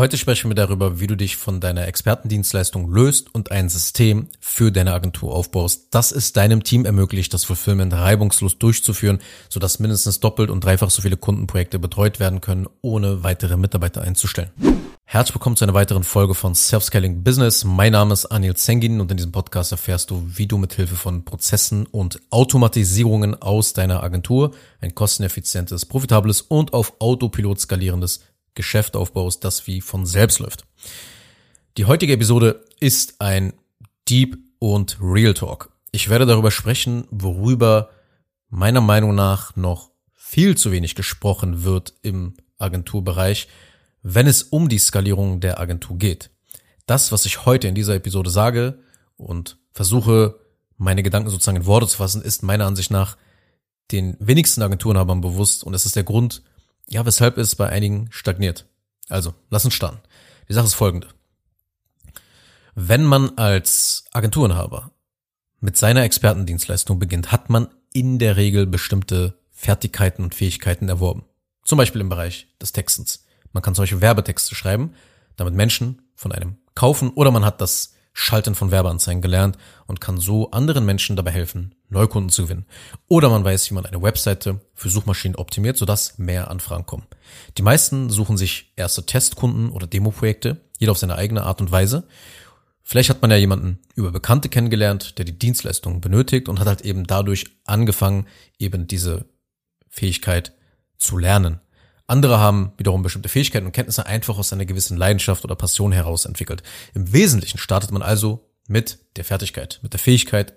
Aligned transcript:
Heute 0.00 0.16
sprechen 0.16 0.48
wir 0.48 0.54
darüber, 0.54 0.98
wie 0.98 1.06
du 1.06 1.14
dich 1.14 1.36
von 1.36 1.60
deiner 1.60 1.86
Expertendienstleistung 1.86 2.90
löst 2.90 3.34
und 3.34 3.50
ein 3.50 3.68
System 3.68 4.28
für 4.40 4.72
deine 4.72 4.94
Agentur 4.94 5.34
aufbaust, 5.34 5.88
das 5.90 6.10
es 6.10 6.32
deinem 6.32 6.64
Team 6.64 6.86
ermöglicht, 6.86 7.34
das 7.34 7.44
Fulfillment 7.44 7.92
reibungslos 7.92 8.56
durchzuführen, 8.56 9.18
sodass 9.50 9.78
mindestens 9.78 10.18
doppelt 10.18 10.48
und 10.48 10.64
dreifach 10.64 10.88
so 10.88 11.02
viele 11.02 11.18
Kundenprojekte 11.18 11.78
betreut 11.78 12.18
werden 12.18 12.40
können, 12.40 12.66
ohne 12.80 13.24
weitere 13.24 13.58
Mitarbeiter 13.58 14.00
einzustellen. 14.00 14.48
Herzlich 15.04 15.34
willkommen 15.34 15.56
zu 15.56 15.66
einer 15.66 15.74
weiteren 15.74 16.04
Folge 16.04 16.34
von 16.34 16.54
Self-Scaling 16.54 17.22
Business. 17.22 17.64
Mein 17.64 17.92
Name 17.92 18.14
ist 18.14 18.24
Anil 18.24 18.54
Zengin 18.54 19.02
und 19.02 19.10
in 19.10 19.18
diesem 19.18 19.32
Podcast 19.32 19.70
erfährst 19.70 20.10
du, 20.10 20.22
wie 20.24 20.46
du 20.46 20.56
mit 20.56 20.72
Hilfe 20.72 20.96
von 20.96 21.26
Prozessen 21.26 21.84
und 21.84 22.20
Automatisierungen 22.30 23.34
aus 23.42 23.74
deiner 23.74 24.02
Agentur 24.02 24.52
ein 24.80 24.94
kosteneffizientes, 24.94 25.84
profitables 25.84 26.40
und 26.40 26.72
auf 26.72 26.94
Autopilot 27.00 27.60
skalierendes 27.60 28.20
Geschäft 28.54 28.96
aufbaust, 28.96 29.44
das 29.44 29.66
wie 29.66 29.80
von 29.80 30.06
selbst 30.06 30.38
läuft. 30.38 30.64
Die 31.76 31.84
heutige 31.84 32.12
Episode 32.12 32.64
ist 32.80 33.20
ein 33.20 33.52
Deep 34.08 34.38
und 34.58 34.98
Real 35.00 35.34
Talk. 35.34 35.70
Ich 35.92 36.08
werde 36.08 36.26
darüber 36.26 36.50
sprechen, 36.50 37.04
worüber 37.10 37.90
meiner 38.48 38.80
Meinung 38.80 39.14
nach 39.14 39.56
noch 39.56 39.90
viel 40.14 40.56
zu 40.56 40.72
wenig 40.72 40.94
gesprochen 40.94 41.64
wird 41.64 41.94
im 42.02 42.34
Agenturbereich, 42.58 43.48
wenn 44.02 44.26
es 44.26 44.42
um 44.42 44.68
die 44.68 44.78
Skalierung 44.78 45.40
der 45.40 45.60
Agentur 45.60 45.98
geht. 45.98 46.30
Das, 46.86 47.12
was 47.12 47.26
ich 47.26 47.44
heute 47.46 47.68
in 47.68 47.74
dieser 47.74 47.94
Episode 47.94 48.30
sage 48.30 48.78
und 49.16 49.58
versuche, 49.72 50.40
meine 50.76 51.02
Gedanken 51.02 51.30
sozusagen 51.30 51.58
in 51.58 51.66
Worte 51.66 51.86
zu 51.86 51.98
fassen, 51.98 52.22
ist 52.22 52.42
meiner 52.42 52.66
Ansicht 52.66 52.90
nach 52.90 53.16
den 53.92 54.16
wenigsten 54.18 54.62
Agenturenhabern 54.62 55.20
bewusst 55.20 55.64
und 55.64 55.74
es 55.74 55.86
ist 55.86 55.96
der 55.96 56.04
Grund, 56.04 56.42
ja, 56.90 57.06
weshalb 57.06 57.38
es 57.38 57.54
bei 57.54 57.68
einigen 57.68 58.08
stagniert. 58.10 58.66
Also, 59.08 59.34
lass 59.48 59.64
uns 59.64 59.74
starten. 59.74 60.00
Die 60.48 60.52
Sache 60.52 60.66
ist 60.66 60.74
folgende. 60.74 61.08
Wenn 62.74 63.04
man 63.04 63.36
als 63.38 64.04
Agenturenhaber 64.12 64.92
mit 65.60 65.76
seiner 65.76 66.02
Expertendienstleistung 66.02 66.98
beginnt, 66.98 67.32
hat 67.32 67.50
man 67.50 67.68
in 67.92 68.18
der 68.18 68.36
Regel 68.36 68.66
bestimmte 68.66 69.38
Fertigkeiten 69.50 70.24
und 70.24 70.34
Fähigkeiten 70.34 70.88
erworben. 70.88 71.24
Zum 71.64 71.78
Beispiel 71.78 72.00
im 72.00 72.08
Bereich 72.08 72.48
des 72.60 72.72
Textens. 72.72 73.24
Man 73.52 73.62
kann 73.62 73.74
solche 73.74 74.00
Werbetexte 74.00 74.54
schreiben, 74.54 74.94
damit 75.36 75.54
Menschen 75.54 76.02
von 76.14 76.32
einem 76.32 76.56
kaufen 76.74 77.10
oder 77.10 77.30
man 77.30 77.44
hat 77.44 77.60
das 77.60 77.94
Schalten 78.12 78.54
von 78.54 78.70
Werbeanzeigen 78.70 79.22
gelernt 79.22 79.56
und 79.86 80.00
kann 80.00 80.18
so 80.18 80.50
anderen 80.50 80.84
Menschen 80.84 81.16
dabei 81.16 81.30
helfen, 81.30 81.74
Neukunden 81.88 82.30
zu 82.30 82.42
gewinnen. 82.44 82.66
Oder 83.08 83.30
man 83.30 83.44
weiß, 83.44 83.70
wie 83.70 83.74
man 83.74 83.86
eine 83.86 84.02
Webseite 84.02 84.60
für 84.74 84.90
Suchmaschinen 84.90 85.36
optimiert, 85.36 85.76
sodass 85.76 86.18
mehr 86.18 86.50
Anfragen 86.50 86.86
kommen. 86.86 87.06
Die 87.56 87.62
meisten 87.62 88.10
suchen 88.10 88.36
sich 88.36 88.72
erste 88.76 89.06
Testkunden 89.06 89.70
oder 89.70 89.86
Demoprojekte, 89.86 90.60
jeder 90.78 90.92
auf 90.92 90.98
seine 90.98 91.16
eigene 91.16 91.44
Art 91.44 91.60
und 91.60 91.70
Weise. 91.70 92.06
Vielleicht 92.82 93.10
hat 93.10 93.22
man 93.22 93.30
ja 93.30 93.36
jemanden 93.36 93.78
über 93.94 94.10
Bekannte 94.10 94.48
kennengelernt, 94.48 95.18
der 95.18 95.24
die 95.24 95.38
Dienstleistung 95.38 96.00
benötigt 96.00 96.48
und 96.48 96.58
hat 96.58 96.66
halt 96.66 96.80
eben 96.80 97.06
dadurch 97.06 97.46
angefangen, 97.64 98.26
eben 98.58 98.88
diese 98.88 99.26
Fähigkeit 99.88 100.52
zu 100.98 101.16
lernen. 101.16 101.60
Andere 102.10 102.40
haben 102.40 102.72
wiederum 102.76 103.04
bestimmte 103.04 103.28
Fähigkeiten 103.28 103.66
und 103.66 103.72
Kenntnisse 103.72 104.04
einfach 104.04 104.36
aus 104.36 104.52
einer 104.52 104.64
gewissen 104.64 104.96
Leidenschaft 104.96 105.44
oder 105.44 105.54
Passion 105.54 105.92
heraus 105.92 106.24
entwickelt. 106.24 106.64
Im 106.92 107.12
Wesentlichen 107.12 107.58
startet 107.58 107.92
man 107.92 108.02
also 108.02 108.50
mit 108.66 108.98
der 109.14 109.24
Fertigkeit, 109.24 109.78
mit 109.82 109.92
der 109.92 110.00
Fähigkeit, 110.00 110.54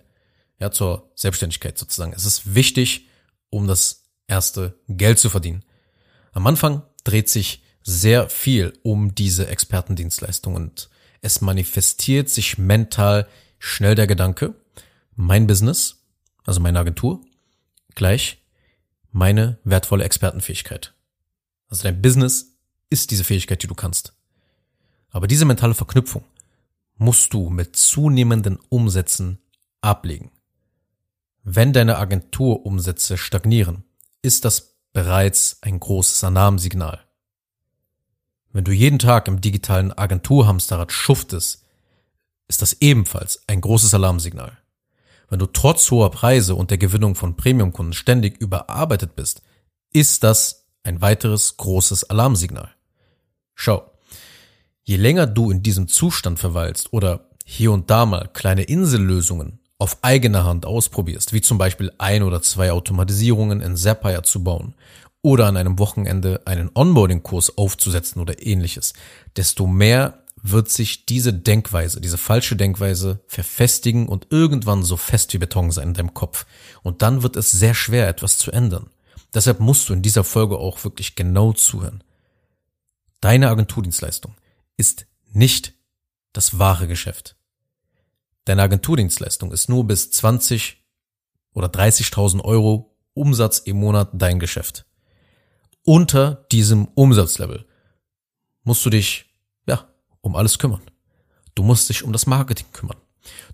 ja, 0.59 0.71
zur 0.71 1.11
Selbstständigkeit 1.13 1.77
sozusagen. 1.77 2.11
Es 2.13 2.25
ist 2.25 2.55
wichtig, 2.55 3.07
um 3.51 3.67
das 3.67 4.05
erste 4.27 4.79
Geld 4.87 5.19
zu 5.19 5.29
verdienen. 5.29 5.63
Am 6.31 6.47
Anfang 6.47 6.81
dreht 7.03 7.29
sich 7.29 7.61
sehr 7.83 8.29
viel 8.29 8.73
um 8.81 9.13
diese 9.13 9.45
Expertendienstleistung 9.45 10.55
und 10.55 10.89
es 11.21 11.39
manifestiert 11.41 12.29
sich 12.29 12.57
mental 12.57 13.27
schnell 13.59 13.93
der 13.93 14.07
Gedanke, 14.07 14.55
mein 15.15 15.45
Business, 15.45 16.03
also 16.45 16.61
meine 16.61 16.79
Agentur, 16.79 17.21
gleich 17.93 18.39
meine 19.11 19.59
wertvolle 19.63 20.03
Expertenfähigkeit. 20.03 20.92
Also 21.69 21.83
dein 21.83 22.01
Business 22.01 22.57
ist 22.89 23.11
diese 23.11 23.23
Fähigkeit, 23.23 23.63
die 23.63 23.67
du 23.67 23.75
kannst. 23.75 24.13
Aber 25.09 25.27
diese 25.27 25.45
mentale 25.45 25.73
Verknüpfung 25.73 26.23
musst 26.95 27.33
du 27.33 27.49
mit 27.49 27.75
zunehmenden 27.75 28.59
Umsätzen 28.69 29.39
ablegen. 29.81 30.31
Wenn 31.43 31.73
deine 31.73 31.97
Agenturumsätze 31.97 33.17
stagnieren, 33.17 33.83
ist 34.21 34.45
das 34.45 34.77
bereits 34.93 35.57
ein 35.61 35.79
großes 35.79 36.23
Alarmsignal. 36.23 37.03
Wenn 38.53 38.63
du 38.63 38.71
jeden 38.71 38.99
Tag 38.99 39.27
im 39.27 39.41
digitalen 39.41 39.91
Agenturhamsterrad 39.91 40.91
schuftest, 40.91 41.65
ist 42.47 42.61
das 42.61 42.73
ebenfalls 42.81 43.43
ein 43.47 43.61
großes 43.61 43.93
Alarmsignal. 43.93 44.57
Wenn 45.29 45.39
du 45.39 45.47
trotz 45.47 45.89
hoher 45.89 46.11
Preise 46.11 46.53
und 46.53 46.69
der 46.69 46.77
Gewinnung 46.77 47.15
von 47.15 47.35
Premiumkunden 47.35 47.93
ständig 47.93 48.39
überarbeitet 48.39 49.15
bist, 49.15 49.41
ist 49.91 50.23
das 50.23 50.62
ein 50.83 51.01
weiteres 51.01 51.57
großes 51.57 52.09
Alarmsignal. 52.09 52.69
Schau, 53.55 53.89
je 54.83 54.97
länger 54.97 55.27
du 55.27 55.49
in 55.51 55.63
diesem 55.63 55.87
Zustand 55.87 56.39
verweilst 56.39 56.91
oder 56.93 57.29
hier 57.45 57.71
und 57.71 57.89
da 57.89 58.05
mal 58.05 58.29
kleine 58.33 58.63
Insellösungen 58.63 59.59
auf 59.77 59.97
eigene 60.01 60.43
Hand 60.45 60.65
ausprobierst, 60.65 61.33
wie 61.33 61.41
zum 61.41 61.57
Beispiel 61.57 61.91
ein 61.97 62.23
oder 62.23 62.41
zwei 62.41 62.71
Automatisierungen 62.71 63.61
in 63.61 63.75
Zapier 63.75 64.23
zu 64.23 64.43
bauen 64.43 64.75
oder 65.21 65.47
an 65.47 65.57
einem 65.57 65.79
Wochenende 65.79 66.41
einen 66.45 66.69
Onboarding-Kurs 66.73 67.57
aufzusetzen 67.57 68.21
oder 68.21 68.45
ähnliches, 68.45 68.93
desto 69.35 69.67
mehr 69.67 70.19
wird 70.41 70.69
sich 70.69 71.05
diese 71.05 71.33
Denkweise, 71.33 72.01
diese 72.01 72.17
falsche 72.17 72.57
Denkweise 72.57 73.21
verfestigen 73.27 74.09
und 74.09 74.27
irgendwann 74.29 74.83
so 74.83 74.97
fest 74.97 75.33
wie 75.33 75.37
Beton 75.37 75.71
sein 75.71 75.89
in 75.89 75.93
deinem 75.93 76.13
Kopf. 76.13 76.45
Und 76.81 77.01
dann 77.01 77.23
wird 77.23 77.37
es 77.37 77.51
sehr 77.51 77.73
schwer, 77.73 78.09
etwas 78.09 78.37
zu 78.37 78.51
ändern. 78.51 78.89
Deshalb 79.33 79.59
musst 79.59 79.89
du 79.89 79.93
in 79.93 80.01
dieser 80.01 80.23
Folge 80.23 80.57
auch 80.57 80.83
wirklich 80.83 81.15
genau 81.15 81.53
zuhören. 81.53 82.03
Deine 83.21 83.49
Agenturdienstleistung 83.49 84.35
ist 84.77 85.07
nicht 85.31 85.73
das 86.33 86.59
wahre 86.59 86.87
Geschäft. 86.87 87.35
Deine 88.45 88.63
Agenturdienstleistung 88.63 89.51
ist 89.51 89.69
nur 89.69 89.85
bis 89.87 90.11
20 90.11 90.83
oder 91.53 91.67
30.000 91.67 92.41
Euro 92.43 92.95
Umsatz 93.13 93.59
im 93.59 93.77
Monat 93.77 94.09
dein 94.13 94.39
Geschäft. 94.39 94.85
Unter 95.83 96.45
diesem 96.51 96.87
Umsatzlevel 96.89 97.65
musst 98.63 98.85
du 98.85 98.89
dich, 98.89 99.25
ja, 99.67 99.87
um 100.21 100.35
alles 100.35 100.59
kümmern. 100.59 100.81
Du 101.55 101.63
musst 101.63 101.89
dich 101.89 102.03
um 102.03 102.11
das 102.11 102.25
Marketing 102.25 102.67
kümmern. 102.73 102.97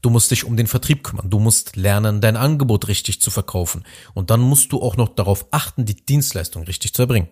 Du 0.02 0.10
musst 0.10 0.32
dich 0.32 0.46
um 0.46 0.58
den 0.58 0.68
Vertrieb 0.68 1.04
kümmern. 1.04 1.30
Du 1.30 1.40
musst 1.40 1.76
lernen, 1.76 2.22
dein 2.22 2.38
Angebot 2.38 2.88
richtig 2.88 3.22
zu 3.22 3.32
verkaufen. 3.32 3.86
Und 4.14 4.30
dann 4.30 4.42
musst 4.42 4.72
du 4.72 4.82
auch 4.82 4.98
noch 4.98 5.10
darauf 5.10 5.48
achten, 5.52 5.86
die 5.86 6.06
Dienstleistung 6.06 6.64
richtig 6.64 6.94
zu 6.94 7.04
erbringen. 7.04 7.30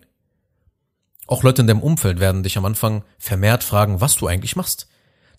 Auch 1.26 1.42
Leute 1.42 1.62
in 1.62 1.68
deinem 1.68 1.82
Umfeld 1.82 2.20
werden 2.20 2.42
dich 2.42 2.56
am 2.56 2.64
Anfang 2.64 3.04
vermehrt 3.18 3.62
fragen, 3.62 4.00
was 4.00 4.16
du 4.16 4.26
eigentlich 4.26 4.56
machst. 4.56 4.88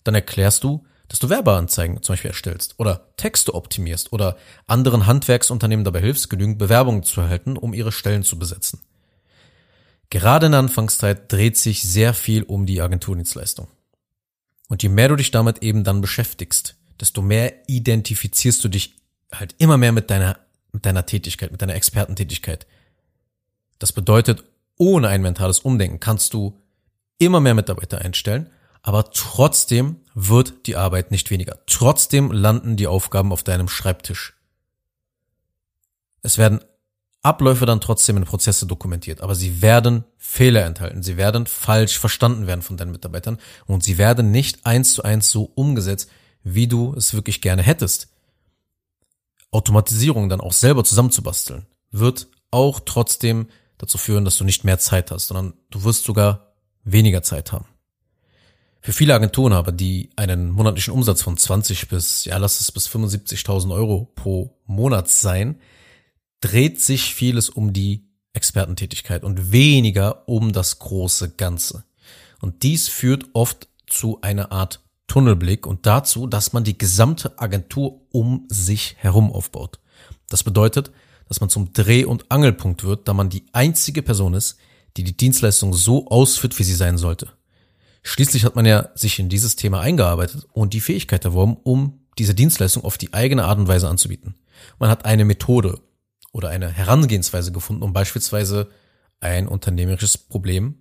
Dann 0.04 0.14
erklärst 0.14 0.62
du, 0.62 0.84
dass 1.08 1.18
du 1.18 1.28
Werbeanzeigen 1.28 2.02
zum 2.02 2.12
Beispiel 2.12 2.30
erstellst 2.30 2.78
oder 2.78 3.08
Texte 3.16 3.54
optimierst 3.54 4.12
oder 4.12 4.36
anderen 4.68 5.06
Handwerksunternehmen 5.06 5.84
dabei 5.84 6.00
hilfst, 6.00 6.30
genügend 6.30 6.58
Bewerbungen 6.58 7.02
zu 7.02 7.20
erhalten, 7.20 7.56
um 7.56 7.74
ihre 7.74 7.90
Stellen 7.90 8.22
zu 8.22 8.38
besetzen. 8.38 8.80
Gerade 10.08 10.46
in 10.46 10.52
der 10.52 10.60
Anfangszeit 10.60 11.30
dreht 11.32 11.56
sich 11.56 11.82
sehr 11.82 12.14
viel 12.14 12.44
um 12.44 12.66
die 12.66 12.80
Agenturdienstleistung. 12.80 13.66
Und 14.68 14.84
je 14.84 14.88
mehr 14.88 15.08
du 15.08 15.16
dich 15.16 15.32
damit 15.32 15.64
eben 15.64 15.82
dann 15.82 16.00
beschäftigst, 16.00 16.76
desto 17.00 17.22
mehr 17.22 17.54
identifizierst 17.66 18.62
du 18.62 18.68
dich 18.68 18.96
halt 19.32 19.54
immer 19.58 19.76
mehr 19.76 19.92
mit 19.92 20.10
deiner, 20.10 20.38
mit 20.72 20.86
deiner 20.86 21.06
Tätigkeit, 21.06 21.52
mit 21.52 21.62
deiner 21.62 21.74
Expertentätigkeit. 21.74 22.66
Das 23.78 23.92
bedeutet, 23.92 24.44
ohne 24.76 25.08
ein 25.08 25.22
mentales 25.22 25.60
Umdenken 25.60 26.00
kannst 26.00 26.34
du 26.34 26.60
immer 27.18 27.40
mehr 27.40 27.54
Mitarbeiter 27.54 27.98
einstellen, 28.00 28.50
aber 28.82 29.10
trotzdem 29.10 29.96
wird 30.14 30.66
die 30.66 30.76
Arbeit 30.76 31.10
nicht 31.10 31.30
weniger. 31.30 31.58
Trotzdem 31.66 32.32
landen 32.32 32.76
die 32.76 32.86
Aufgaben 32.86 33.32
auf 33.32 33.42
deinem 33.42 33.68
Schreibtisch. 33.68 34.34
Es 36.22 36.38
werden 36.38 36.60
Abläufe 37.22 37.66
dann 37.66 37.82
trotzdem 37.82 38.16
in 38.16 38.24
Prozesse 38.24 38.66
dokumentiert, 38.66 39.20
aber 39.20 39.34
sie 39.34 39.60
werden 39.60 40.04
Fehler 40.16 40.64
enthalten, 40.64 41.02
sie 41.02 41.18
werden 41.18 41.46
falsch 41.46 41.98
verstanden 41.98 42.46
werden 42.46 42.62
von 42.62 42.78
deinen 42.78 42.92
Mitarbeitern 42.92 43.38
und 43.66 43.84
sie 43.84 43.98
werden 43.98 44.30
nicht 44.30 44.64
eins 44.64 44.94
zu 44.94 45.02
eins 45.02 45.30
so 45.30 45.50
umgesetzt, 45.54 46.10
wie 46.42 46.66
du 46.66 46.94
es 46.94 47.14
wirklich 47.14 47.40
gerne 47.40 47.62
hättest. 47.62 48.08
Automatisierung 49.50 50.28
dann 50.28 50.40
auch 50.40 50.52
selber 50.52 50.84
zusammenzubasteln, 50.84 51.66
wird 51.90 52.28
auch 52.50 52.80
trotzdem 52.80 53.48
dazu 53.78 53.98
führen, 53.98 54.24
dass 54.24 54.36
du 54.36 54.44
nicht 54.44 54.64
mehr 54.64 54.78
Zeit 54.78 55.10
hast, 55.10 55.28
sondern 55.28 55.54
du 55.70 55.84
wirst 55.84 56.04
sogar 56.04 56.54
weniger 56.84 57.22
Zeit 57.22 57.52
haben. 57.52 57.66
Für 58.82 58.92
viele 58.92 59.14
Agenturen 59.14 59.52
aber, 59.52 59.72
die 59.72 60.10
einen 60.16 60.50
monatlichen 60.50 60.94
Umsatz 60.94 61.20
von 61.22 61.36
20 61.36 61.88
bis, 61.88 62.24
ja, 62.24 62.38
lass 62.38 62.60
es 62.60 62.72
bis 62.72 62.88
75.000 62.88 63.74
Euro 63.74 64.10
pro 64.14 64.58
Monat 64.66 65.08
sein, 65.08 65.60
dreht 66.40 66.80
sich 66.80 67.14
vieles 67.14 67.50
um 67.50 67.74
die 67.74 68.08
Expertentätigkeit 68.32 69.22
und 69.22 69.52
weniger 69.52 70.26
um 70.28 70.52
das 70.52 70.78
große 70.78 71.30
Ganze. 71.30 71.84
Und 72.40 72.62
dies 72.62 72.88
führt 72.88 73.26
oft 73.34 73.68
zu 73.86 74.20
einer 74.22 74.50
Art 74.50 74.80
Tunnelblick 75.10 75.66
und 75.66 75.86
dazu, 75.86 76.28
dass 76.28 76.52
man 76.52 76.62
die 76.62 76.78
gesamte 76.78 77.36
Agentur 77.36 78.00
um 78.12 78.46
sich 78.48 78.94
herum 78.98 79.32
aufbaut. 79.32 79.80
Das 80.28 80.44
bedeutet, 80.44 80.92
dass 81.26 81.40
man 81.40 81.50
zum 81.50 81.72
Dreh- 81.72 82.04
und 82.04 82.30
Angelpunkt 82.30 82.84
wird, 82.84 83.08
da 83.08 83.12
man 83.12 83.28
die 83.28 83.44
einzige 83.52 84.02
Person 84.02 84.34
ist, 84.34 84.56
die 84.96 85.02
die 85.02 85.16
Dienstleistung 85.16 85.74
so 85.74 86.06
ausführt, 86.06 86.56
wie 86.60 86.62
sie 86.62 86.76
sein 86.76 86.96
sollte. 86.96 87.32
Schließlich 88.04 88.44
hat 88.44 88.54
man 88.54 88.66
ja 88.66 88.90
sich 88.94 89.18
in 89.18 89.28
dieses 89.28 89.56
Thema 89.56 89.80
eingearbeitet 89.80 90.46
und 90.52 90.74
die 90.74 90.80
Fähigkeit 90.80 91.24
erworben, 91.24 91.56
um 91.64 91.98
diese 92.16 92.36
Dienstleistung 92.36 92.84
auf 92.84 92.96
die 92.96 93.12
eigene 93.12 93.46
Art 93.46 93.58
und 93.58 93.66
Weise 93.66 93.88
anzubieten. 93.88 94.36
Man 94.78 94.90
hat 94.90 95.06
eine 95.06 95.24
Methode 95.24 95.80
oder 96.30 96.50
eine 96.50 96.68
Herangehensweise 96.68 97.50
gefunden, 97.50 97.82
um 97.82 97.92
beispielsweise 97.92 98.68
ein 99.18 99.48
unternehmerisches 99.48 100.18
Problem 100.18 100.76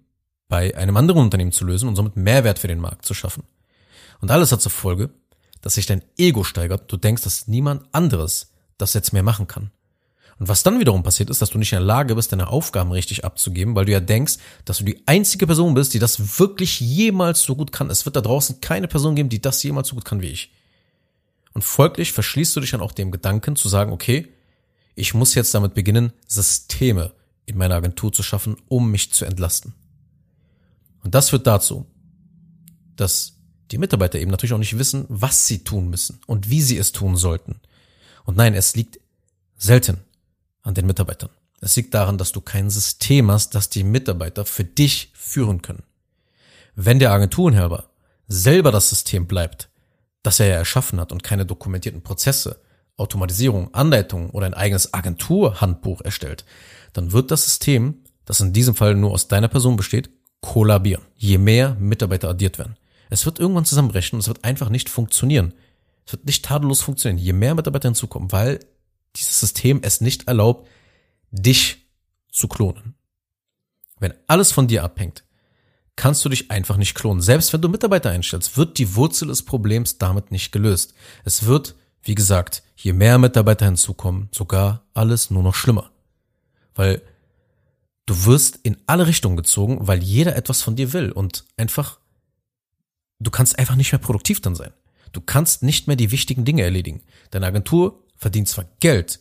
bei 0.47 0.77
einem 0.77 0.97
anderen 0.97 1.23
Unternehmen 1.23 1.51
zu 1.51 1.65
lösen 1.65 1.89
und 1.89 1.95
somit 1.95 2.15
Mehrwert 2.15 2.59
für 2.59 2.67
den 2.67 2.79
Markt 2.79 3.05
zu 3.05 3.15
schaffen. 3.15 3.43
Und 4.21 4.31
alles 4.31 4.51
hat 4.51 4.61
zur 4.61 4.71
Folge, 4.71 5.09
dass 5.61 5.75
sich 5.75 5.85
dein 5.85 6.03
Ego 6.17 6.43
steigert, 6.43 6.91
du 6.91 6.97
denkst, 6.97 7.23
dass 7.23 7.47
niemand 7.47 7.83
anderes 7.93 8.53
das 8.77 8.93
jetzt 8.93 9.13
mehr 9.13 9.23
machen 9.23 9.47
kann. 9.47 9.71
Und 10.39 10.47
was 10.47 10.63
dann 10.63 10.79
wiederum 10.79 11.03
passiert 11.03 11.29
ist, 11.29 11.41
dass 11.41 11.49
du 11.49 11.57
nicht 11.57 11.73
in 11.73 11.79
der 11.79 11.85
Lage 11.85 12.15
bist, 12.15 12.31
deine 12.31 12.47
Aufgaben 12.47 12.93
richtig 12.93 13.25
abzugeben, 13.25 13.75
weil 13.75 13.85
du 13.85 13.91
ja 13.91 13.99
denkst, 13.99 14.37
dass 14.63 14.77
du 14.77 14.85
die 14.85 15.03
einzige 15.05 15.45
Person 15.45 15.73
bist, 15.73 15.93
die 15.93 15.99
das 15.99 16.39
wirklich 16.39 16.79
jemals 16.79 17.41
so 17.41 17.57
gut 17.57 17.73
kann. 17.73 17.89
Es 17.89 18.05
wird 18.05 18.15
da 18.15 18.21
draußen 18.21 18.61
keine 18.61 18.87
Person 18.87 19.15
geben, 19.15 19.27
die 19.27 19.41
das 19.41 19.61
jemals 19.63 19.89
so 19.89 19.95
gut 19.95 20.05
kann 20.05 20.21
wie 20.21 20.27
ich. 20.27 20.53
Und 21.53 21.63
folglich 21.63 22.13
verschließt 22.13 22.55
du 22.55 22.61
dich 22.61 22.71
dann 22.71 22.79
auch 22.79 22.93
dem 22.93 23.11
Gedanken 23.11 23.57
zu 23.57 23.67
sagen, 23.67 23.91
okay, 23.91 24.33
ich 24.95 25.13
muss 25.13 25.35
jetzt 25.35 25.53
damit 25.53 25.73
beginnen, 25.73 26.13
Systeme 26.25 27.13
in 27.45 27.57
meiner 27.57 27.75
Agentur 27.75 28.13
zu 28.13 28.23
schaffen, 28.23 28.55
um 28.69 28.91
mich 28.91 29.11
zu 29.11 29.25
entlasten. 29.25 29.73
Und 31.03 31.15
das 31.15 31.31
führt 31.31 31.47
dazu, 31.47 31.85
dass 32.95 33.38
die 33.71 33.77
Mitarbeiter 33.77 34.19
eben 34.19 34.31
natürlich 34.31 34.53
auch 34.53 34.57
nicht 34.59 34.77
wissen, 34.77 35.05
was 35.09 35.47
sie 35.47 35.63
tun 35.63 35.89
müssen 35.89 36.19
und 36.27 36.49
wie 36.49 36.61
sie 36.61 36.77
es 36.77 36.91
tun 36.91 37.15
sollten. 37.15 37.59
Und 38.25 38.37
nein, 38.37 38.53
es 38.53 38.75
liegt 38.75 38.99
selten 39.57 39.99
an 40.63 40.73
den 40.73 40.85
Mitarbeitern. 40.85 41.29
Es 41.61 41.75
liegt 41.75 41.93
daran, 41.93 42.17
dass 42.17 42.31
du 42.31 42.41
kein 42.41 42.69
System 42.69 43.29
hast, 43.31 43.53
das 43.55 43.69
die 43.69 43.83
Mitarbeiter 43.83 44.45
für 44.45 44.63
dich 44.63 45.11
führen 45.13 45.61
können. 45.61 45.83
Wenn 46.75 46.99
der 46.99 47.11
Agenturenherber 47.11 47.89
selber 48.27 48.71
das 48.71 48.89
System 48.89 49.27
bleibt, 49.27 49.69
das 50.23 50.39
er 50.39 50.47
ja 50.47 50.55
erschaffen 50.55 50.99
hat 50.99 51.11
und 51.11 51.23
keine 51.23 51.45
dokumentierten 51.45 52.01
Prozesse, 52.01 52.61
Automatisierung, 52.95 53.73
Anleitungen 53.73 54.29
oder 54.29 54.45
ein 54.45 54.53
eigenes 54.53 54.93
Agenturhandbuch 54.93 56.01
erstellt, 56.01 56.45
dann 56.93 57.11
wird 57.11 57.31
das 57.31 57.45
System, 57.45 58.03
das 58.25 58.41
in 58.41 58.53
diesem 58.53 58.75
Fall 58.75 58.95
nur 58.95 59.11
aus 59.11 59.27
deiner 59.27 59.47
Person 59.47 59.77
besteht, 59.77 60.09
kollabieren, 60.41 61.03
je 61.15 61.37
mehr 61.37 61.75
Mitarbeiter 61.75 62.29
addiert 62.29 62.57
werden. 62.57 62.77
Es 63.09 63.25
wird 63.25 63.39
irgendwann 63.39 63.65
zusammenbrechen 63.65 64.15
und 64.15 64.21
es 64.21 64.27
wird 64.27 64.43
einfach 64.43 64.69
nicht 64.69 64.89
funktionieren. 64.89 65.53
Es 66.05 66.13
wird 66.13 66.25
nicht 66.25 66.45
tadellos 66.45 66.81
funktionieren, 66.81 67.23
je 67.23 67.33
mehr 67.33 67.55
Mitarbeiter 67.55 67.89
hinzukommen, 67.89 68.31
weil 68.31 68.59
dieses 69.15 69.39
System 69.39 69.79
es 69.83 70.01
nicht 70.01 70.27
erlaubt, 70.27 70.67
dich 71.31 71.85
zu 72.31 72.47
klonen. 72.47 72.95
Wenn 73.99 74.13
alles 74.27 74.51
von 74.51 74.67
dir 74.67 74.83
abhängt, 74.83 75.23
kannst 75.95 76.23
du 76.23 76.29
dich 76.29 76.49
einfach 76.49 76.77
nicht 76.77 76.95
klonen. 76.95 77.21
Selbst 77.21 77.51
wenn 77.51 77.61
du 77.61 77.67
Mitarbeiter 77.67 78.09
einstellst, 78.09 78.55
wird 78.55 78.77
die 78.77 78.95
Wurzel 78.95 79.27
des 79.27 79.43
Problems 79.43 79.97
damit 79.97 80.31
nicht 80.31 80.51
gelöst. 80.51 80.93
Es 81.25 81.45
wird, 81.45 81.75
wie 82.03 82.15
gesagt, 82.15 82.63
je 82.77 82.93
mehr 82.93 83.17
Mitarbeiter 83.17 83.65
hinzukommen, 83.65 84.29
sogar 84.31 84.85
alles 84.93 85.29
nur 85.29 85.43
noch 85.43 85.55
schlimmer. 85.55 85.91
Weil 86.73 87.01
du 88.05 88.25
wirst 88.25 88.59
in 88.63 88.77
alle 88.85 89.07
Richtungen 89.07 89.35
gezogen, 89.35 89.79
weil 89.81 90.01
jeder 90.01 90.35
etwas 90.37 90.61
von 90.61 90.77
dir 90.77 90.93
will 90.93 91.11
und 91.11 91.43
einfach, 91.57 91.99
du 93.19 93.31
kannst 93.31 93.59
einfach 93.59 93.75
nicht 93.75 93.91
mehr 93.91 93.99
produktiv 93.99 94.41
dann 94.41 94.55
sein. 94.55 94.71
Du 95.11 95.21
kannst 95.21 95.63
nicht 95.63 95.87
mehr 95.87 95.95
die 95.95 96.11
wichtigen 96.11 96.45
Dinge 96.45 96.63
erledigen. 96.63 97.01
Deine 97.31 97.47
Agentur 97.47 98.03
verdient 98.15 98.47
zwar 98.47 98.65
Geld, 98.79 99.19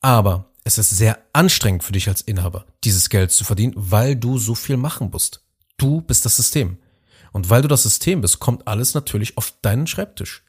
aber 0.00 0.50
es 0.64 0.78
ist 0.78 0.90
sehr 0.90 1.18
anstrengend 1.32 1.82
für 1.82 1.92
dich 1.92 2.08
als 2.08 2.22
Inhaber, 2.22 2.66
dieses 2.84 3.08
Geld 3.08 3.30
zu 3.32 3.44
verdienen, 3.44 3.74
weil 3.76 4.16
du 4.16 4.38
so 4.38 4.54
viel 4.54 4.76
machen 4.76 5.10
musst. 5.10 5.42
Du 5.76 6.00
bist 6.00 6.24
das 6.24 6.36
System. 6.36 6.78
Und 7.32 7.50
weil 7.50 7.62
du 7.62 7.68
das 7.68 7.82
System 7.82 8.20
bist, 8.20 8.40
kommt 8.40 8.66
alles 8.66 8.94
natürlich 8.94 9.36
auf 9.36 9.54
deinen 9.62 9.86
Schreibtisch. 9.86 10.42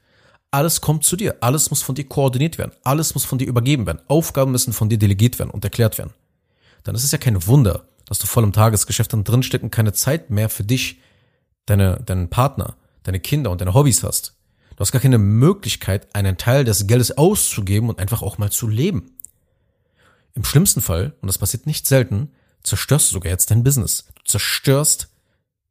Alles 0.52 0.82
kommt 0.82 1.04
zu 1.04 1.16
dir. 1.16 1.38
Alles 1.42 1.70
muss 1.70 1.82
von 1.82 1.96
dir 1.96 2.06
koordiniert 2.06 2.58
werden. 2.58 2.72
Alles 2.84 3.14
muss 3.14 3.26
von 3.26 3.38
dir 3.38 3.48
übergeben 3.48 3.86
werden. 3.86 4.02
Aufgaben 4.08 4.52
müssen 4.52 4.74
von 4.74 4.90
dir 4.90 4.98
delegiert 4.98 5.38
werden 5.38 5.52
und 5.52 5.64
erklärt 5.64 5.98
werden. 5.98 6.14
Dann 6.84 6.96
ist 6.96 7.04
es 7.04 7.12
ja 7.12 7.18
kein 7.18 7.46
Wunder, 7.46 7.86
dass 8.06 8.20
du 8.20 8.28
voll 8.28 8.44
im 8.44 8.54
Tagesgeschäft 8.54 9.14
dann 9.14 9.24
drinsteckst 9.24 9.64
und 9.64 9.72
keine 9.72 9.94
Zeit 9.94 10.30
mehr 10.32 10.50
für 10.50 10.64
dich, 10.64 11.00
deine, 11.66 12.02
deinen 12.04 12.30
Partner, 12.30 12.76
deine 13.04 13.20
Kinder 13.20 13.52
und 13.52 13.62
deine 13.62 13.74
Hobbys 13.74 14.04
hast. 14.04 14.36
Du 14.76 14.82
hast 14.82 14.92
gar 14.92 15.02
keine 15.02 15.18
Möglichkeit, 15.18 16.16
einen 16.16 16.38
Teil 16.38 16.64
des 16.64 16.88
Geldes 16.88 17.18
auszugeben 17.18 17.90
und 17.90 18.00
einfach 18.00 18.22
auch 18.22 18.38
mal 18.38 18.52
zu 18.52 18.68
leben. 18.68 19.18
Im 20.36 20.46
schlimmsten 20.46 20.82
Fall, 20.82 21.16
und 21.22 21.28
das 21.28 21.38
passiert 21.38 21.66
nicht 21.66 21.86
selten, 21.86 22.32
zerstörst 22.64 23.10
du 23.10 23.14
sogar 23.14 23.32
jetzt 23.32 23.52
dein 23.52 23.64
Business. 23.64 24.06
Du 24.16 24.24
zerstörst 24.24 25.10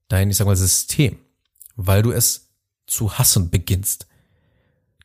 dein, 0.09 0.31
ich 0.31 0.37
sag 0.37 0.47
mal, 0.47 0.57
System, 0.57 1.19
weil 1.77 2.03
du 2.03 2.11
es 2.11 2.51
zu 2.87 3.19
hassen 3.19 3.51
beginnst. 3.51 4.07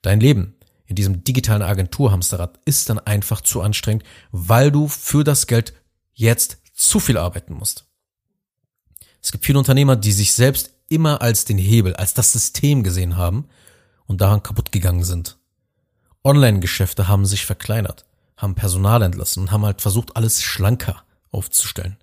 Dein 0.02 0.20
Leben 0.20 0.56
in 0.86 0.96
diesem 0.96 1.24
digitalen 1.24 1.62
Agenturhamsterrad 1.62 2.60
ist 2.66 2.90
dann 2.90 3.00
einfach 3.00 3.42
zu 3.42 3.62
anstrengend, 3.62 4.04
weil 4.32 4.72
du 4.72 4.88
für 4.88 5.24
das 5.24 5.48
Geld 5.48 5.74
jetzt 6.14 6.58
zu 6.74 7.00
viel 7.00 7.18
arbeiten 7.18 7.54
musst. 7.54 7.86
Es 9.22 9.32
gibt 9.32 9.46
viele 9.46 9.60
Unternehmer, 9.60 9.96
die 9.96 10.12
sich 10.12 10.34
selbst 10.34 10.73
immer 10.90 11.22
als 11.22 11.46
den 11.46 11.58
Hebel, 11.58 11.96
als 11.96 12.14
das 12.14 12.32
System 12.32 12.84
gesehen 12.84 13.18
haben 13.18 13.48
und 14.06 14.22
daran 14.22 14.44
kaputt 14.44 14.72
gegangen 14.72 15.04
sind. 15.04 15.38
Online-Geschäfte 16.24 17.08
haben 17.08 17.26
sich 17.26 17.46
verkleinert, 17.46 18.06
haben 18.38 18.56
Personal 18.56 19.02
entlassen 19.02 19.44
und 19.44 19.52
haben 19.52 19.66
halt 19.66 19.82
versucht, 19.82 20.16
alles 20.16 20.42
schlanker 20.42 21.04
aufzustellen. 21.32 21.98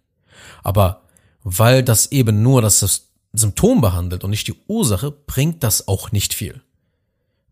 Aber 0.62 1.02
weil 1.42 1.82
das 1.82 2.12
eben 2.12 2.42
nur 2.42 2.62
das 2.62 3.08
Symptom 3.32 3.80
behandelt 3.80 4.24
und 4.24 4.30
nicht 4.30 4.46
die 4.48 4.56
Ursache, 4.66 5.10
bringt 5.10 5.62
das 5.62 5.88
auch 5.88 6.12
nicht 6.12 6.34
viel. 6.34 6.60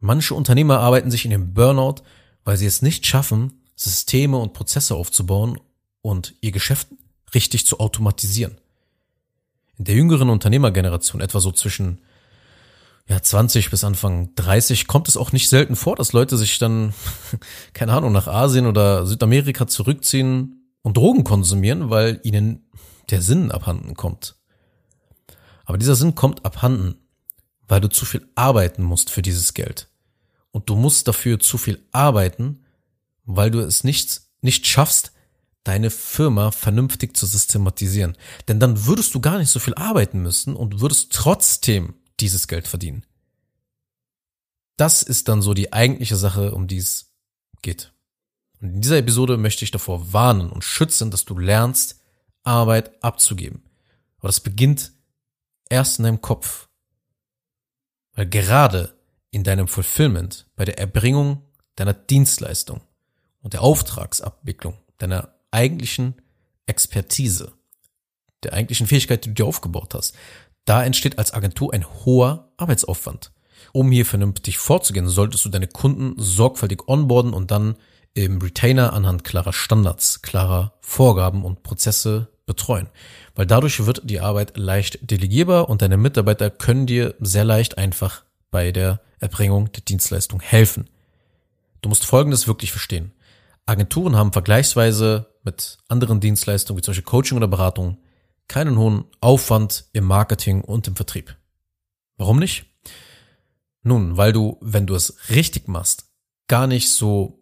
Manche 0.00 0.34
Unternehmer 0.34 0.80
arbeiten 0.80 1.10
sich 1.10 1.24
in 1.24 1.30
den 1.30 1.54
Burnout, 1.54 2.02
weil 2.44 2.56
sie 2.56 2.66
es 2.66 2.82
nicht 2.82 3.06
schaffen, 3.06 3.62
Systeme 3.76 4.36
und 4.38 4.52
Prozesse 4.52 4.94
aufzubauen 4.94 5.58
und 6.02 6.34
ihr 6.40 6.52
Geschäft 6.52 6.88
richtig 7.34 7.66
zu 7.66 7.80
automatisieren. 7.80 8.58
In 9.78 9.84
der 9.84 9.94
jüngeren 9.94 10.28
Unternehmergeneration, 10.28 11.20
etwa 11.20 11.40
so 11.40 11.52
zwischen 11.52 12.00
ja, 13.08 13.22
20 13.22 13.70
bis 13.70 13.84
Anfang 13.84 14.34
30 14.34 14.86
kommt 14.86 15.08
es 15.08 15.16
auch 15.16 15.32
nicht 15.32 15.48
selten 15.48 15.76
vor, 15.76 15.96
dass 15.96 16.12
Leute 16.12 16.36
sich 16.36 16.58
dann, 16.58 16.92
keine 17.72 17.92
Ahnung, 17.92 18.12
nach 18.12 18.26
Asien 18.26 18.66
oder 18.66 19.06
Südamerika 19.06 19.66
zurückziehen 19.66 20.74
und 20.82 20.96
Drogen 20.96 21.24
konsumieren, 21.24 21.90
weil 21.90 22.20
ihnen 22.22 22.68
der 23.10 23.22
Sinn 23.22 23.50
abhanden 23.50 23.94
kommt. 23.94 24.36
Aber 25.64 25.78
dieser 25.78 25.94
Sinn 25.94 26.14
kommt 26.14 26.44
abhanden, 26.44 26.96
weil 27.66 27.80
du 27.80 27.88
zu 27.88 28.04
viel 28.04 28.26
arbeiten 28.34 28.82
musst 28.82 29.10
für 29.10 29.22
dieses 29.22 29.54
Geld. 29.54 29.88
Und 30.50 30.68
du 30.68 30.76
musst 30.76 31.08
dafür 31.08 31.38
zu 31.38 31.56
viel 31.56 31.86
arbeiten, 31.92 32.64
weil 33.24 33.50
du 33.50 33.60
es 33.60 33.84
nicht, 33.84 34.22
nicht 34.40 34.66
schaffst, 34.66 35.12
deine 35.64 35.90
Firma 35.90 36.50
vernünftig 36.50 37.16
zu 37.16 37.26
systematisieren. 37.26 38.16
Denn 38.48 38.60
dann 38.60 38.86
würdest 38.86 39.14
du 39.14 39.20
gar 39.20 39.38
nicht 39.38 39.50
so 39.50 39.58
viel 39.60 39.74
arbeiten 39.74 40.22
müssen 40.22 40.56
und 40.56 40.80
würdest 40.80 41.12
trotzdem 41.12 41.94
dieses 42.20 42.48
Geld 42.48 42.66
verdienen. 42.66 43.04
Das 44.76 45.02
ist 45.02 45.28
dann 45.28 45.42
so 45.42 45.54
die 45.54 45.72
eigentliche 45.72 46.16
Sache, 46.16 46.54
um 46.54 46.68
die 46.68 46.78
es 46.78 47.12
geht. 47.62 47.92
Und 48.60 48.74
in 48.74 48.80
dieser 48.80 48.98
Episode 48.98 49.36
möchte 49.36 49.64
ich 49.64 49.70
davor 49.70 50.12
warnen 50.12 50.50
und 50.50 50.64
schützen, 50.64 51.10
dass 51.10 51.24
du 51.24 51.38
lernst, 51.38 52.00
Arbeit 52.44 53.02
abzugeben. 53.02 53.62
Aber 54.18 54.28
das 54.28 54.40
beginnt 54.40 54.92
erst 55.68 55.98
in 55.98 56.04
deinem 56.04 56.20
Kopf. 56.20 56.68
Weil 58.14 58.26
gerade 58.26 58.94
in 59.30 59.44
deinem 59.44 59.68
Fulfillment, 59.68 60.46
bei 60.56 60.64
der 60.64 60.78
Erbringung 60.78 61.42
deiner 61.76 61.94
Dienstleistung 61.94 62.80
und 63.40 63.52
der 63.52 63.62
Auftragsabwicklung, 63.62 64.78
deiner 64.98 65.34
eigentlichen 65.50 66.14
Expertise, 66.66 67.52
der 68.42 68.52
eigentlichen 68.52 68.86
Fähigkeit, 68.86 69.24
die 69.24 69.30
du 69.30 69.34
dir 69.34 69.46
aufgebaut 69.46 69.94
hast, 69.94 70.14
da 70.64 70.84
entsteht 70.84 71.18
als 71.18 71.32
Agentur 71.32 71.72
ein 71.72 71.86
hoher 72.04 72.52
Arbeitsaufwand. 72.56 73.32
Um 73.72 73.90
hier 73.90 74.06
vernünftig 74.06 74.58
vorzugehen, 74.58 75.08
solltest 75.08 75.44
du 75.44 75.48
deine 75.48 75.66
Kunden 75.66 76.14
sorgfältig 76.16 76.88
onboarden 76.88 77.32
und 77.32 77.50
dann 77.50 77.76
im 78.14 78.40
Retainer 78.40 78.92
anhand 78.92 79.24
klarer 79.24 79.52
Standards, 79.52 80.22
klarer 80.22 80.74
Vorgaben 80.80 81.44
und 81.44 81.62
Prozesse 81.62 82.28
betreuen. 82.46 82.88
Weil 83.34 83.46
dadurch 83.46 83.86
wird 83.86 84.02
die 84.04 84.20
Arbeit 84.20 84.56
leicht 84.56 85.10
delegierbar 85.10 85.68
und 85.68 85.82
deine 85.82 85.96
Mitarbeiter 85.96 86.50
können 86.50 86.86
dir 86.86 87.14
sehr 87.20 87.44
leicht 87.44 87.78
einfach 87.78 88.24
bei 88.50 88.72
der 88.72 89.00
Erbringung 89.20 89.70
der 89.72 89.82
Dienstleistung 89.82 90.40
helfen. 90.40 90.88
Du 91.82 91.88
musst 91.88 92.04
Folgendes 92.04 92.48
wirklich 92.48 92.72
verstehen. 92.72 93.12
Agenturen 93.66 94.16
haben 94.16 94.32
vergleichsweise 94.32 95.26
mit 95.48 95.78
anderen 95.88 96.20
Dienstleistungen 96.20 96.78
wie 96.78 96.82
zum 96.82 96.92
Beispiel 96.92 97.04
Coaching 97.04 97.38
oder 97.38 97.48
Beratung 97.48 97.96
keinen 98.48 98.78
hohen 98.78 99.04
Aufwand 99.20 99.86
im 99.92 100.04
Marketing 100.04 100.60
und 100.62 100.86
im 100.88 100.96
Vertrieb. 100.96 101.36
Warum 102.18 102.38
nicht? 102.38 102.66
Nun, 103.82 104.18
weil 104.18 104.32
du, 104.32 104.58
wenn 104.60 104.86
du 104.86 104.94
es 104.94 105.30
richtig 105.30 105.68
machst, 105.68 106.06
gar 106.48 106.66
nicht 106.66 106.90
so, 106.90 107.40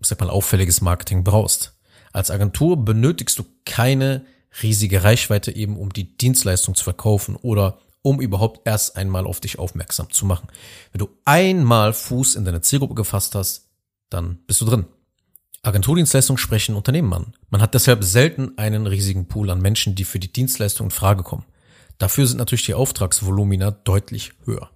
sag 0.00 0.20
mal, 0.20 0.30
auffälliges 0.30 0.80
Marketing 0.80 1.24
brauchst. 1.24 1.76
Als 2.12 2.30
Agentur 2.30 2.84
benötigst 2.84 3.38
du 3.38 3.44
keine 3.64 4.24
riesige 4.62 5.02
Reichweite 5.02 5.54
eben, 5.54 5.76
um 5.76 5.92
die 5.92 6.16
Dienstleistung 6.16 6.74
zu 6.76 6.84
verkaufen 6.84 7.34
oder 7.36 7.78
um 8.02 8.20
überhaupt 8.20 8.66
erst 8.66 8.96
einmal 8.96 9.26
auf 9.26 9.40
dich 9.40 9.58
aufmerksam 9.58 10.10
zu 10.12 10.26
machen. 10.26 10.48
Wenn 10.92 11.00
du 11.00 11.08
einmal 11.24 11.92
Fuß 11.92 12.36
in 12.36 12.44
deine 12.44 12.60
Zielgruppe 12.60 12.94
gefasst 12.94 13.34
hast, 13.34 13.68
dann 14.10 14.38
bist 14.46 14.60
du 14.60 14.64
drin. 14.64 14.86
Agenturdienstleistungen 15.68 16.38
sprechen 16.38 16.74
Unternehmen 16.74 17.12
an. 17.12 17.34
Man 17.50 17.60
hat 17.60 17.74
deshalb 17.74 18.02
selten 18.02 18.56
einen 18.56 18.86
riesigen 18.86 19.28
Pool 19.28 19.50
an 19.50 19.60
Menschen, 19.60 19.94
die 19.94 20.04
für 20.04 20.18
die 20.18 20.32
Dienstleistung 20.32 20.86
in 20.86 20.90
Frage 20.90 21.22
kommen. 21.22 21.44
Dafür 21.98 22.26
sind 22.26 22.38
natürlich 22.38 22.64
die 22.64 22.74
Auftragsvolumina 22.74 23.70
deutlich 23.72 24.32
höher. 24.44 24.70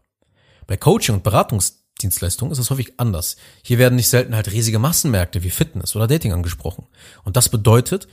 Bei 0.66 0.76
Coaching 0.76 1.14
und 1.14 1.24
Beratungsdienstleistungen 1.24 2.52
ist 2.52 2.58
es 2.58 2.70
häufig 2.70 3.00
anders. 3.00 3.36
Hier 3.62 3.78
werden 3.78 3.96
nicht 3.96 4.08
selten 4.08 4.34
halt 4.34 4.52
riesige 4.52 4.78
Massenmärkte 4.78 5.42
wie 5.42 5.50
Fitness 5.50 5.96
oder 5.96 6.06
Dating 6.06 6.34
angesprochen. 6.34 6.86
Und 7.24 7.36
das 7.36 7.48
bedeutet, 7.48 8.06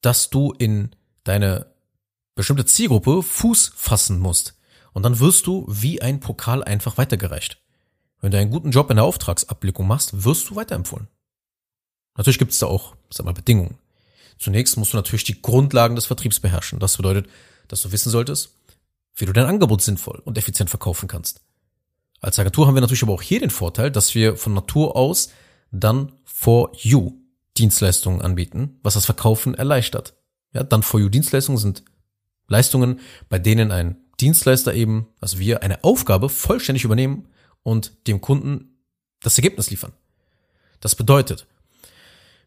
dass 0.00 0.30
du 0.30 0.52
in 0.52 0.96
deine 1.24 1.66
bestimmte 2.34 2.64
Zielgruppe 2.64 3.22
Fuß 3.22 3.72
fassen 3.76 4.18
musst. 4.18 4.54
Und 4.94 5.02
dann 5.02 5.20
wirst 5.20 5.46
du 5.46 5.66
wie 5.68 6.00
ein 6.00 6.20
Pokal 6.20 6.64
einfach 6.64 6.96
weitergereicht. 6.96 7.60
Wenn 8.22 8.30
du 8.30 8.38
einen 8.38 8.50
guten 8.50 8.70
Job 8.70 8.88
in 8.88 8.96
der 8.96 9.04
Auftragsabblickung 9.04 9.86
machst, 9.86 10.24
wirst 10.24 10.48
du 10.48 10.56
weiterempfohlen. 10.56 11.08
Natürlich 12.16 12.38
gibt 12.38 12.52
es 12.52 12.58
da 12.58 12.66
auch, 12.66 12.94
sag 13.10 13.24
mal, 13.24 13.32
Bedingungen. 13.32 13.78
Zunächst 14.38 14.76
musst 14.76 14.92
du 14.92 14.96
natürlich 14.96 15.24
die 15.24 15.40
Grundlagen 15.40 15.94
des 15.94 16.06
Vertriebs 16.06 16.40
beherrschen. 16.40 16.78
Das 16.78 16.96
bedeutet, 16.96 17.28
dass 17.68 17.82
du 17.82 17.92
wissen 17.92 18.10
solltest, 18.10 18.56
wie 19.14 19.26
du 19.26 19.32
dein 19.32 19.46
Angebot 19.46 19.82
sinnvoll 19.82 20.20
und 20.24 20.36
effizient 20.38 20.70
verkaufen 20.70 21.08
kannst. 21.08 21.40
Als 22.20 22.38
Agentur 22.38 22.66
haben 22.66 22.74
wir 22.74 22.80
natürlich 22.80 23.02
aber 23.02 23.12
auch 23.12 23.22
hier 23.22 23.40
den 23.40 23.50
Vorteil, 23.50 23.90
dass 23.90 24.14
wir 24.14 24.36
von 24.36 24.54
Natur 24.54 24.96
aus 24.96 25.30
dann 25.70 26.12
for 26.24 26.72
you 26.76 27.12
Dienstleistungen 27.58 28.22
anbieten, 28.22 28.78
was 28.82 28.94
das 28.94 29.04
Verkaufen 29.04 29.54
erleichtert. 29.54 30.14
Ja, 30.52 30.62
dann 30.62 30.82
for 30.82 31.00
you 31.00 31.08
Dienstleistungen 31.08 31.58
sind 31.58 31.82
Leistungen, 32.48 33.00
bei 33.28 33.38
denen 33.38 33.70
ein 33.72 33.96
Dienstleister 34.20 34.74
eben, 34.74 35.08
also 35.20 35.38
wir, 35.38 35.62
eine 35.62 35.82
Aufgabe 35.82 36.28
vollständig 36.28 36.84
übernehmen 36.84 37.28
und 37.62 38.06
dem 38.06 38.20
Kunden 38.20 38.78
das 39.20 39.38
Ergebnis 39.38 39.70
liefern. 39.70 39.92
Das 40.80 40.94
bedeutet, 40.94 41.46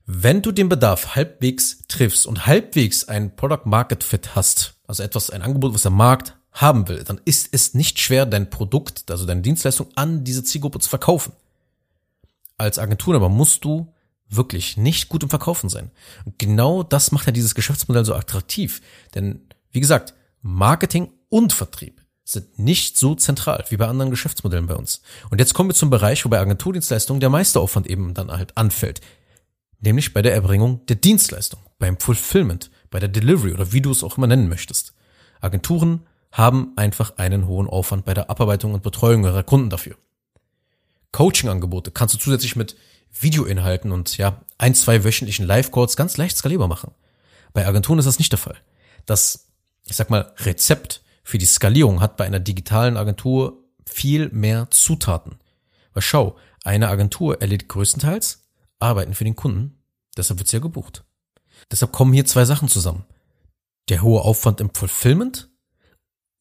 wenn 0.05 0.41
du 0.41 0.51
den 0.51 0.69
Bedarf 0.69 1.15
halbwegs 1.15 1.79
triffst 1.87 2.27
und 2.27 2.45
halbwegs 2.45 3.05
ein 3.05 3.35
Product 3.35 3.65
Market 3.65 4.03
Fit 4.03 4.35
hast, 4.35 4.75
also 4.87 5.01
etwas, 5.01 5.31
ein 5.31 5.41
Angebot, 5.41 5.73
was 5.73 5.81
der 5.81 5.91
Markt 5.91 6.35
haben 6.51 6.87
will, 6.87 7.03
dann 7.03 7.19
ist 7.25 7.49
es 7.51 7.73
nicht 7.73 7.99
schwer, 7.99 8.25
dein 8.25 8.49
Produkt, 8.49 9.09
also 9.09 9.25
deine 9.25 9.41
Dienstleistung 9.41 9.87
an 9.95 10.23
diese 10.23 10.43
Zielgruppe 10.43 10.79
zu 10.79 10.89
verkaufen. 10.89 11.33
Als 12.57 12.79
Agentur 12.79 13.15
aber 13.15 13.29
musst 13.29 13.65
du 13.65 13.91
wirklich 14.29 14.77
nicht 14.77 15.09
gut 15.09 15.23
im 15.23 15.29
Verkaufen 15.29 15.69
sein. 15.69 15.91
Und 16.23 16.39
genau 16.39 16.83
das 16.83 17.11
macht 17.11 17.25
ja 17.25 17.31
dieses 17.31 17.55
Geschäftsmodell 17.55 18.05
so 18.05 18.15
attraktiv. 18.15 18.81
Denn, 19.13 19.41
wie 19.71 19.81
gesagt, 19.81 20.13
Marketing 20.41 21.11
und 21.29 21.51
Vertrieb 21.51 22.01
sind 22.23 22.57
nicht 22.57 22.97
so 22.97 23.15
zentral 23.15 23.65
wie 23.69 23.77
bei 23.77 23.87
anderen 23.87 24.11
Geschäftsmodellen 24.11 24.67
bei 24.67 24.75
uns. 24.75 25.01
Und 25.29 25.39
jetzt 25.39 25.53
kommen 25.53 25.69
wir 25.69 25.75
zum 25.75 25.89
Bereich, 25.89 26.25
wo 26.25 26.29
bei 26.29 26.39
Agenturdienstleistungen 26.39 27.19
der 27.19 27.29
meiste 27.29 27.59
Aufwand 27.59 27.87
eben 27.87 28.13
dann 28.13 28.31
halt 28.31 28.55
anfällt 28.57 29.01
nämlich 29.79 30.13
bei 30.13 30.21
der 30.21 30.33
Erbringung 30.33 30.85
der 30.87 30.95
Dienstleistung, 30.95 31.59
beim 31.79 31.99
Fulfillment, 31.99 32.71
bei 32.89 32.99
der 32.99 33.09
Delivery 33.09 33.53
oder 33.53 33.71
wie 33.71 33.81
du 33.81 33.91
es 33.91 34.03
auch 34.03 34.17
immer 34.17 34.27
nennen 34.27 34.49
möchtest. 34.49 34.93
Agenturen 35.41 36.05
haben 36.31 36.73
einfach 36.75 37.17
einen 37.17 37.47
hohen 37.47 37.67
Aufwand 37.67 38.05
bei 38.05 38.13
der 38.13 38.29
Abarbeitung 38.29 38.73
und 38.73 38.83
Betreuung 38.83 39.23
ihrer 39.23 39.43
Kunden 39.43 39.69
dafür. 39.69 39.95
Coaching-Angebote 41.11 41.91
kannst 41.91 42.13
du 42.13 42.19
zusätzlich 42.19 42.55
mit 42.55 42.75
Videoinhalten 43.17 43.91
und 43.91 44.17
ja, 44.17 44.41
ein, 44.57 44.75
zwei 44.75 45.03
wöchentlichen 45.05 45.45
Live-Calls 45.45 45.95
ganz 45.95 46.17
leicht 46.17 46.35
skalierbar 46.35 46.67
machen. 46.67 46.91
Bei 47.53 47.65
Agenturen 47.65 47.99
ist 47.99 48.05
das 48.05 48.19
nicht 48.19 48.33
der 48.33 48.39
Fall. 48.39 48.57
Das, 49.05 49.47
ich 49.85 49.95
sag 49.95 50.09
mal, 50.09 50.33
Rezept 50.39 51.01
für 51.23 51.37
die 51.37 51.45
Skalierung 51.45 52.01
hat 52.01 52.17
bei 52.17 52.25
einer 52.25 52.41
digitalen 52.41 52.97
Agentur 52.97 53.63
viel 53.85 54.29
mehr 54.29 54.67
Zutaten. 54.71 55.39
Weil 55.93 56.03
schau, 56.03 56.35
eine 56.65 56.89
Agentur 56.89 57.41
erledigt 57.41 57.69
größtenteils 57.69 58.44
Arbeiten 58.79 59.13
für 59.13 59.23
den 59.23 59.35
Kunden, 59.35 59.83
deshalb 60.17 60.39
wird 60.39 60.49
sie 60.49 60.57
ja 60.57 60.61
gebucht. 60.61 61.03
Deshalb 61.71 61.91
kommen 61.91 62.13
hier 62.13 62.25
zwei 62.25 62.45
Sachen 62.45 62.67
zusammen. 62.67 63.05
Der 63.89 64.01
hohe 64.01 64.21
Aufwand 64.21 64.61
im 64.61 64.73
Fulfillment 64.73 65.49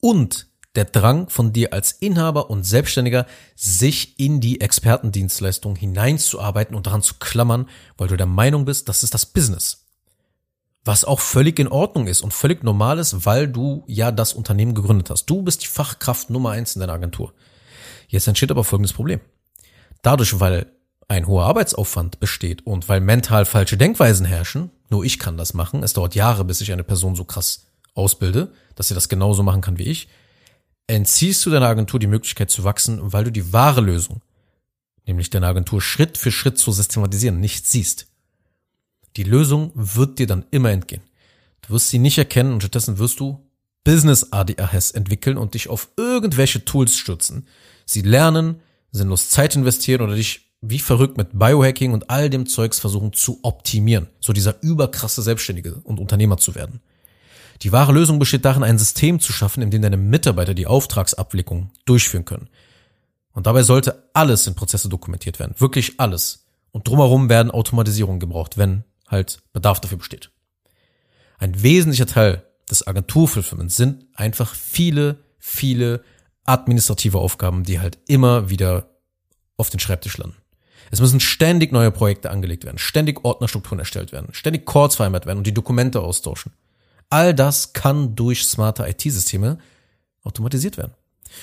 und 0.01 0.49
der 0.75 0.85
Drang 0.85 1.29
von 1.29 1.53
dir 1.53 1.73
als 1.73 1.93
Inhaber 1.93 2.51
und 2.51 2.65
Selbstständiger, 2.65 3.27
sich 3.55 4.19
in 4.19 4.41
die 4.41 4.61
Expertendienstleistung 4.61 5.77
hineinzuarbeiten 5.77 6.75
und 6.75 6.87
daran 6.87 7.03
zu 7.03 7.15
klammern, 7.21 7.69
weil 7.97 8.09
du 8.09 8.17
der 8.17 8.27
Meinung 8.27 8.65
bist, 8.65 8.89
das 8.89 9.03
ist 9.05 9.15
das 9.15 9.27
Business. 9.27 9.87
Was 10.85 11.05
auch 11.05 11.21
völlig 11.21 11.59
in 11.59 11.69
Ordnung 11.69 12.07
ist 12.09 12.21
und 12.21 12.35
völlig 12.35 12.63
normal 12.63 12.99
ist, 12.99 13.25
weil 13.25 13.49
du 13.49 13.85
ja 13.87 14.11
das 14.11 14.35
Unternehmen 14.35 14.75
gegründet 14.75 15.11
hast. 15.11 15.27
Du 15.27 15.43
bist 15.43 15.63
die 15.63 15.69
Fachkraft 15.69 16.29
Nummer 16.29 16.51
eins 16.51 16.75
in 16.75 16.81
deiner 16.81 16.93
Agentur. 16.93 17.33
Jetzt 18.09 18.27
entsteht 18.27 18.51
aber 18.51 18.65
folgendes 18.65 18.93
Problem. 18.93 19.21
Dadurch, 20.03 20.41
weil 20.41 20.71
ein 21.09 21.27
hoher 21.27 21.45
Arbeitsaufwand 21.45 22.21
besteht 22.21 22.67
und 22.67 22.89
weil 22.89 23.01
mental 23.01 23.45
falsche 23.45 23.77
Denkweisen 23.77 24.27
herrschen, 24.27 24.71
nur 24.91 25.05
ich 25.05 25.19
kann 25.19 25.37
das 25.37 25.55
machen, 25.55 25.83
es 25.83 25.93
dauert 25.93 26.15
Jahre, 26.15 26.45
bis 26.45 26.61
ich 26.61 26.73
eine 26.73 26.85
Person 26.85 27.17
so 27.17 27.25
krass 27.25 27.67
ausbilde, 27.95 28.53
dass 28.75 28.89
sie 28.89 28.95
das 28.95 29.09
genauso 29.09 29.43
machen 29.43 29.61
kann 29.61 29.79
wie 29.79 29.85
ich, 29.85 30.09
entziehst 30.87 31.45
du 31.45 31.51
deiner 31.51 31.69
Agentur 31.69 32.01
die 32.01 32.07
Möglichkeit 32.07 32.51
zu 32.51 32.65
wachsen, 32.65 33.13
weil 33.13 33.25
du 33.25 33.33
die 33.33 33.53
wahre 33.53 33.81
Lösung, 33.81 34.23
nämlich 35.07 35.31
deine 35.31 35.47
Agentur 35.47 35.81
Schritt 35.81 36.19
für 36.19 36.33
Schritt 36.33 36.59
zu 36.59 36.73
systematisieren, 36.73 37.41
nicht 37.41 37.67
siehst. 37.67 38.07
Die 39.17 39.23
Lösung 39.23 39.71
wird 39.75 40.19
dir 40.19 40.27
dann 40.27 40.45
immer 40.51 40.71
entgehen. 40.71 41.03
Du 41.63 41.75
wirst 41.75 41.89
sie 41.89 41.99
nicht 41.99 42.19
erkennen 42.19 42.53
und 42.53 42.61
stattdessen 42.61 42.99
wirst 42.99 43.21
du 43.21 43.41
Business 43.85 44.33
ADHS 44.33 44.91
entwickeln 44.93 45.37
und 45.39 45.55
dich 45.55 45.69
auf 45.69 45.89
irgendwelche 45.97 46.65
Tools 46.65 46.97
stürzen, 46.97 47.47
sie 47.85 48.01
lernen, 48.01 48.61
sinnlos 48.93 49.29
Zeit 49.29 49.57
investieren 49.57 50.01
oder 50.03 50.15
dich 50.15 50.44
wie 50.71 50.79
verrückt 50.79 51.17
mit 51.17 51.39
Biohacking 51.39 51.93
und 51.93 52.11
all 52.11 52.31
dem 52.31 52.47
Zeugs 52.47 52.79
versuchen 52.79 53.13
zu 53.13 53.41
optimieren, 53.43 54.09
so 54.21 54.33
dieser 54.33 54.63
überkrasse 54.63 55.23
Selbstständige 55.23 55.75
und 55.85 56.01
Unternehmer 56.01 56.37
zu 56.37 56.55
werden. 56.55 56.81
Die 57.63 57.73
wahre 57.73 57.93
Lösung 57.93 58.19
besteht 58.19 58.45
darin, 58.45 58.63
ein 58.63 58.79
System 58.79 59.21
zu 59.21 59.33
schaffen, 59.33 59.63
in 59.63 59.71
dem 59.71 59.83
deine 59.83 59.97
Mitarbeiter 59.97 60.55
die 60.55 60.67
Auftragsabwicklung 60.67 61.71
durchführen 61.85 62.25
können. 62.25 62.49
Und 63.33 63.47
dabei 63.47 63.63
sollte 63.63 64.09
alles 64.13 64.47
in 64.47 64.55
Prozesse 64.55 64.89
dokumentiert 64.89 65.39
werden, 65.39 65.55
wirklich 65.59 65.99
alles. 65.99 66.47
Und 66.73 66.89
drumherum 66.89 67.29
werden 67.29 67.51
Automatisierungen 67.51 68.21
gebraucht, 68.21 68.59
wenn 68.59 68.85
halt 69.09 69.43
Bedarf 69.53 69.81
dafür 69.81 69.99
besteht. 69.99 70.31
Ein 71.39 71.63
wesentlicher 71.63 72.07
Teil 72.07 72.45
des 72.71 72.87
Agenturfulfillments 72.87 73.77
sind 73.77 74.07
einfach 74.15 74.55
viele, 74.55 75.19
viele 75.39 76.03
administrative 76.45 77.19
Aufgaben, 77.19 77.65
die 77.65 77.81
halt 77.81 77.99
immer 78.07 78.51
wieder 78.51 78.91
auf 79.57 79.71
den 79.71 79.81
Schreibtisch 79.81 80.17
landen. 80.17 80.37
Es 80.91 81.01
müssen 81.01 81.21
ständig 81.21 81.73
neue 81.73 81.91
Projekte 81.91 82.31
angelegt 82.31 82.65
werden, 82.65 82.79
ständig 82.79 83.25
Ordnerstrukturen 83.25 83.79
erstellt 83.79 84.13
werden, 84.13 84.29
ständig 84.33 84.67
Calls 84.67 84.97
vereinbart 84.97 85.27
werden 85.27 85.39
und 85.39 85.47
die 85.47 85.55
Dokumente 85.55 86.01
austauschen. 86.01 86.53
All 87.11 87.35
das 87.35 87.73
kann 87.73 88.15
durch 88.17 88.45
smarte 88.45 88.87
IT-Systeme 88.89 89.59
automatisiert 90.23 90.77
werden. 90.77 90.95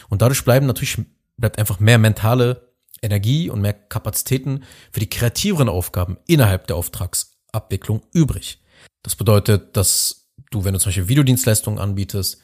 Und 0.09 0.21
dadurch 0.21 0.43
bleiben 0.43 0.65
natürlich, 0.65 0.97
bleibt 1.37 1.59
einfach 1.59 1.79
mehr 1.79 1.97
mentale 1.97 2.71
Energie 3.01 3.49
und 3.49 3.61
mehr 3.61 3.73
Kapazitäten 3.73 4.63
für 4.91 4.99
die 4.99 5.09
kreativeren 5.09 5.69
Aufgaben 5.69 6.17
innerhalb 6.27 6.67
der 6.67 6.75
Auftragsabwicklung 6.75 8.01
übrig. 8.13 8.61
Das 9.03 9.15
bedeutet, 9.15 9.75
dass 9.75 10.27
du, 10.51 10.63
wenn 10.63 10.73
du 10.73 10.79
zum 10.79 10.89
Beispiel 10.89 11.07
Videodienstleistungen 11.07 11.79
anbietest, 11.79 12.39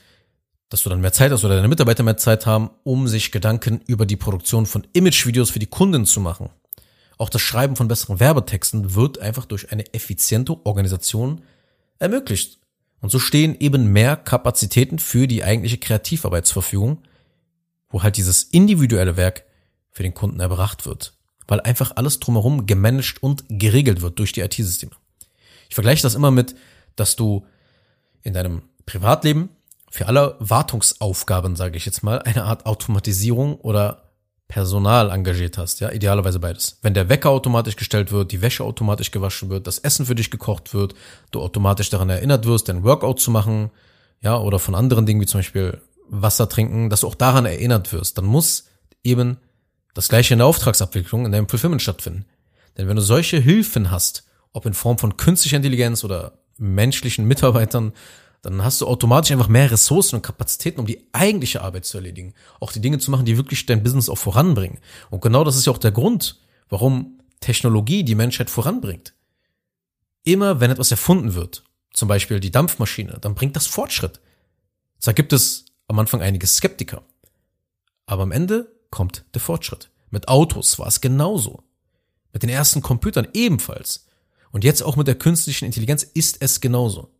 dass 0.69 0.83
du 0.83 0.89
dann 0.89 1.01
mehr 1.01 1.13
Zeit 1.13 1.31
hast 1.31 1.45
oder 1.45 1.55
deine 1.55 1.67
Mitarbeiter 1.67 2.03
mehr 2.03 2.17
Zeit 2.17 2.45
haben, 2.45 2.71
um 2.83 3.07
sich 3.07 3.31
Gedanken 3.31 3.81
über 3.87 4.05
die 4.05 4.17
Produktion 4.17 4.65
von 4.65 4.85
Imagevideos 4.93 5.49
für 5.49 5.59
die 5.59 5.67
Kunden 5.67 6.05
zu 6.05 6.19
machen. 6.19 6.49
Auch 7.17 7.29
das 7.29 7.41
Schreiben 7.41 7.75
von 7.75 7.87
besseren 7.87 8.19
Werbetexten 8.19 8.93
wird 8.93 9.19
einfach 9.19 9.45
durch 9.45 9.71
eine 9.71 9.93
effiziente 9.93 10.65
Organisation 10.65 11.41
ermöglicht. 11.99 12.59
Und 13.01 13.11
so 13.11 13.19
stehen 13.19 13.55
eben 13.59 13.91
mehr 13.91 14.15
Kapazitäten 14.15 14.99
für 14.99 15.27
die 15.27 15.43
eigentliche 15.43 15.77
Kreativarbeit 15.77 16.45
zur 16.45 16.61
Verfügung, 16.61 17.03
wo 17.89 18.03
halt 18.03 18.17
dieses 18.17 18.43
individuelle 18.43 19.17
Werk 19.17 19.45
für 19.91 20.03
den 20.03 20.13
Kunden 20.13 20.39
erbracht 20.39 20.85
wird, 20.85 21.13
weil 21.47 21.61
einfach 21.61 21.93
alles 21.95 22.19
drumherum 22.19 22.65
gemanagt 22.65 23.21
und 23.21 23.45
geregelt 23.49 24.01
wird 24.01 24.19
durch 24.19 24.31
die 24.31 24.41
IT-Systeme. 24.41 24.93
Ich 25.69 25.75
vergleiche 25.75 26.03
das 26.03 26.15
immer 26.15 26.31
mit, 26.31 26.55
dass 26.95 27.15
du 27.15 27.45
in 28.21 28.33
deinem 28.33 28.63
Privatleben 28.85 29.49
für 29.89 30.07
alle 30.07 30.35
Wartungsaufgaben, 30.39 31.55
sage 31.55 31.77
ich 31.77 31.85
jetzt 31.85 32.03
mal, 32.03 32.21
eine 32.21 32.43
Art 32.43 32.65
Automatisierung 32.65 33.55
oder 33.55 34.06
Personal 34.47 35.09
engagiert 35.11 35.57
hast, 35.57 35.81
ja, 35.81 35.91
idealerweise 35.91 36.39
beides. 36.39 36.79
Wenn 36.81 36.93
der 36.93 37.09
Wecker 37.09 37.29
automatisch 37.29 37.75
gestellt 37.75 38.11
wird, 38.11 38.31
die 38.31 38.41
Wäsche 38.41 38.63
automatisch 38.63 39.11
gewaschen 39.11 39.49
wird, 39.49 39.67
das 39.67 39.79
Essen 39.79 40.05
für 40.05 40.15
dich 40.15 40.31
gekocht 40.31 40.73
wird, 40.73 40.95
du 41.31 41.41
automatisch 41.41 41.89
daran 41.89 42.09
erinnert 42.09 42.45
wirst, 42.45 42.69
dein 42.69 42.83
Workout 42.83 43.19
zu 43.19 43.29
machen, 43.29 43.71
ja, 44.21 44.37
oder 44.37 44.57
von 44.57 44.73
anderen 44.73 45.05
Dingen 45.05 45.19
wie 45.19 45.25
zum 45.25 45.39
Beispiel 45.39 45.81
Wasser 46.09 46.47
trinken, 46.47 46.89
dass 46.89 47.01
du 47.01 47.07
auch 47.07 47.15
daran 47.15 47.45
erinnert 47.45 47.91
wirst, 47.91 48.17
dann 48.17 48.25
muss 48.25 48.65
eben 49.03 49.37
das 49.93 50.07
gleiche 50.07 50.33
in 50.33 50.39
der 50.39 50.47
Auftragsabwicklung, 50.47 51.25
in 51.25 51.31
deinem 51.31 51.49
Fulfillment 51.49 51.81
stattfinden. 51.81 52.25
Denn 52.77 52.87
wenn 52.87 52.95
du 52.95 53.01
solche 53.01 53.37
Hilfen 53.37 53.91
hast, 53.91 54.25
ob 54.53 54.65
in 54.65 54.73
Form 54.73 54.97
von 54.97 55.17
künstlicher 55.17 55.57
Intelligenz 55.57 56.03
oder 56.03 56.39
menschlichen 56.57 57.25
Mitarbeitern, 57.25 57.93
dann 58.51 58.63
hast 58.63 58.79
du 58.79 58.87
automatisch 58.87 59.31
einfach 59.31 59.49
mehr 59.49 59.69
Ressourcen 59.69 60.15
und 60.15 60.21
Kapazitäten, 60.21 60.79
um 60.79 60.85
die 60.85 61.05
eigentliche 61.11 61.61
Arbeit 61.61 61.83
zu 61.83 61.97
erledigen. 61.97 62.33
Auch 62.61 62.71
die 62.71 62.79
Dinge 62.79 62.97
zu 62.97 63.11
machen, 63.11 63.25
die 63.25 63.35
wirklich 63.35 63.65
dein 63.65 63.83
Business 63.83 64.07
auch 64.07 64.17
voranbringen. 64.17 64.79
Und 65.09 65.21
genau 65.21 65.43
das 65.43 65.57
ist 65.57 65.65
ja 65.65 65.73
auch 65.73 65.77
der 65.77 65.91
Grund, 65.91 66.39
warum 66.69 67.19
Technologie 67.41 68.05
die 68.05 68.15
Menschheit 68.15 68.49
voranbringt. 68.49 69.13
Immer 70.23 70.61
wenn 70.61 70.71
etwas 70.71 70.91
erfunden 70.91 71.33
wird, 71.33 71.65
zum 71.91 72.07
Beispiel 72.07 72.39
die 72.39 72.51
Dampfmaschine, 72.51 73.17
dann 73.19 73.35
bringt 73.35 73.57
das 73.57 73.67
Fortschritt. 73.67 74.21
Zwar 74.99 75.13
gibt 75.13 75.33
es 75.33 75.65
am 75.89 75.99
Anfang 75.99 76.21
einige 76.21 76.47
Skeptiker, 76.47 77.03
aber 78.05 78.23
am 78.23 78.31
Ende 78.31 78.71
kommt 78.91 79.25
der 79.33 79.41
Fortschritt. 79.41 79.89
Mit 80.09 80.29
Autos 80.29 80.79
war 80.79 80.87
es 80.87 81.01
genauso. 81.01 81.63
Mit 82.31 82.43
den 82.43 82.49
ersten 82.49 82.81
Computern 82.81 83.27
ebenfalls. 83.33 84.07
Und 84.51 84.63
jetzt 84.63 84.83
auch 84.83 84.95
mit 84.95 85.07
der 85.07 85.15
künstlichen 85.15 85.65
Intelligenz 85.65 86.03
ist 86.03 86.41
es 86.41 86.61
genauso. 86.61 87.11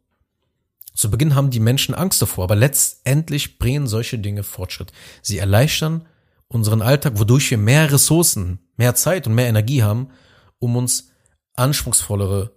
Zu 0.98 1.12
Beginn 1.12 1.36
haben 1.36 1.52
die 1.52 1.60
Menschen 1.60 1.94
Angst 1.94 2.24
davor, 2.24 2.46
aber 2.46 2.56
letztendlich 2.56 3.60
bringen 3.60 3.86
solche 3.86 4.18
Dinge 4.18 4.42
Fortschritt. 4.42 4.92
Sie 5.22 5.38
erleichtern 5.38 6.08
unseren 6.48 6.82
Alltag, 6.82 7.20
wodurch 7.20 7.52
wir 7.52 7.60
mehr 7.60 7.92
Ressourcen, 7.92 8.58
mehr 8.78 8.96
Zeit 8.96 9.28
und 9.28 9.36
mehr 9.36 9.46
Energie 9.46 9.84
haben, 9.84 10.10
um 10.58 10.76
uns 10.76 11.12
anspruchsvollere, 11.54 12.52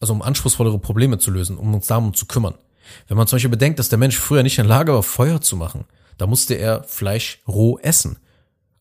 also 0.00 0.12
um 0.12 0.20
anspruchsvollere 0.20 0.78
Probleme 0.80 1.16
zu 1.16 1.30
lösen, 1.30 1.56
um 1.56 1.72
uns 1.72 1.86
darum 1.86 2.12
zu 2.12 2.26
kümmern. 2.26 2.56
Wenn 3.08 3.16
man 3.16 3.26
zum 3.26 3.36
Beispiel 3.36 3.48
bedenkt, 3.48 3.78
dass 3.78 3.88
der 3.88 3.98
Mensch 3.98 4.18
früher 4.18 4.42
nicht 4.42 4.58
in 4.58 4.66
der 4.66 4.76
Lage 4.76 4.92
war, 4.92 5.02
Feuer 5.02 5.40
zu 5.40 5.56
machen, 5.56 5.86
da 6.18 6.26
musste 6.26 6.52
er 6.52 6.84
Fleisch 6.84 7.40
roh 7.48 7.78
essen. 7.78 8.18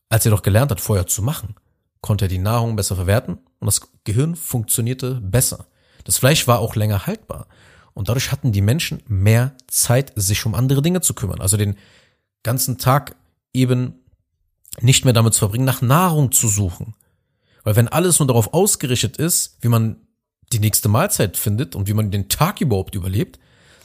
Als 0.10 0.26
er 0.26 0.32
doch 0.32 0.42
gelernt 0.42 0.70
hat, 0.70 0.82
Feuer 0.82 1.08
zu 1.08 1.22
machen, 1.22 1.56
konnte 2.02 2.26
er 2.26 2.30
die 2.30 2.40
Nahrung 2.40 2.76
besser 2.76 2.98
verwerten 2.98 3.40
und 3.60 3.68
das 3.68 3.80
Gehirn 4.04 4.36
funktionierte 4.36 5.22
besser. 5.22 5.68
Das 6.04 6.18
Fleisch 6.18 6.46
war 6.46 6.60
auch 6.60 6.76
länger 6.76 7.06
haltbar. 7.06 7.48
Und 7.94 8.10
dadurch 8.10 8.32
hatten 8.32 8.52
die 8.52 8.62
Menschen 8.62 9.02
mehr 9.08 9.54
Zeit, 9.68 10.14
sich 10.16 10.46
um 10.46 10.56
andere 10.56 10.82
Dinge 10.82 11.02
zu 11.02 11.14
kümmern. 11.14 11.42
Also 11.42 11.58
den 11.58 11.76
ganzen 12.44 12.78
Tag 12.78 13.16
eben 13.54 13.96
nicht 14.80 15.04
mehr 15.04 15.14
damit 15.14 15.34
zu 15.34 15.40
verbringen, 15.40 15.66
nach 15.66 15.82
Nahrung 15.82 16.32
zu 16.32 16.48
suchen. 16.48 16.96
Weil 17.64 17.76
wenn 17.76 17.88
alles 17.88 18.20
nur 18.20 18.28
darauf 18.28 18.54
ausgerichtet 18.54 19.18
ist, 19.18 19.58
wie 19.62 19.68
man 19.68 19.98
die 20.54 20.60
nächste 20.60 20.90
Mahlzeit 20.90 21.38
findet 21.38 21.76
und 21.76 21.88
wie 21.88 21.94
man 21.94 22.12
den 22.12 22.30
Tag 22.30 22.62
überhaupt 22.62 22.96
überlebt, 22.96 23.40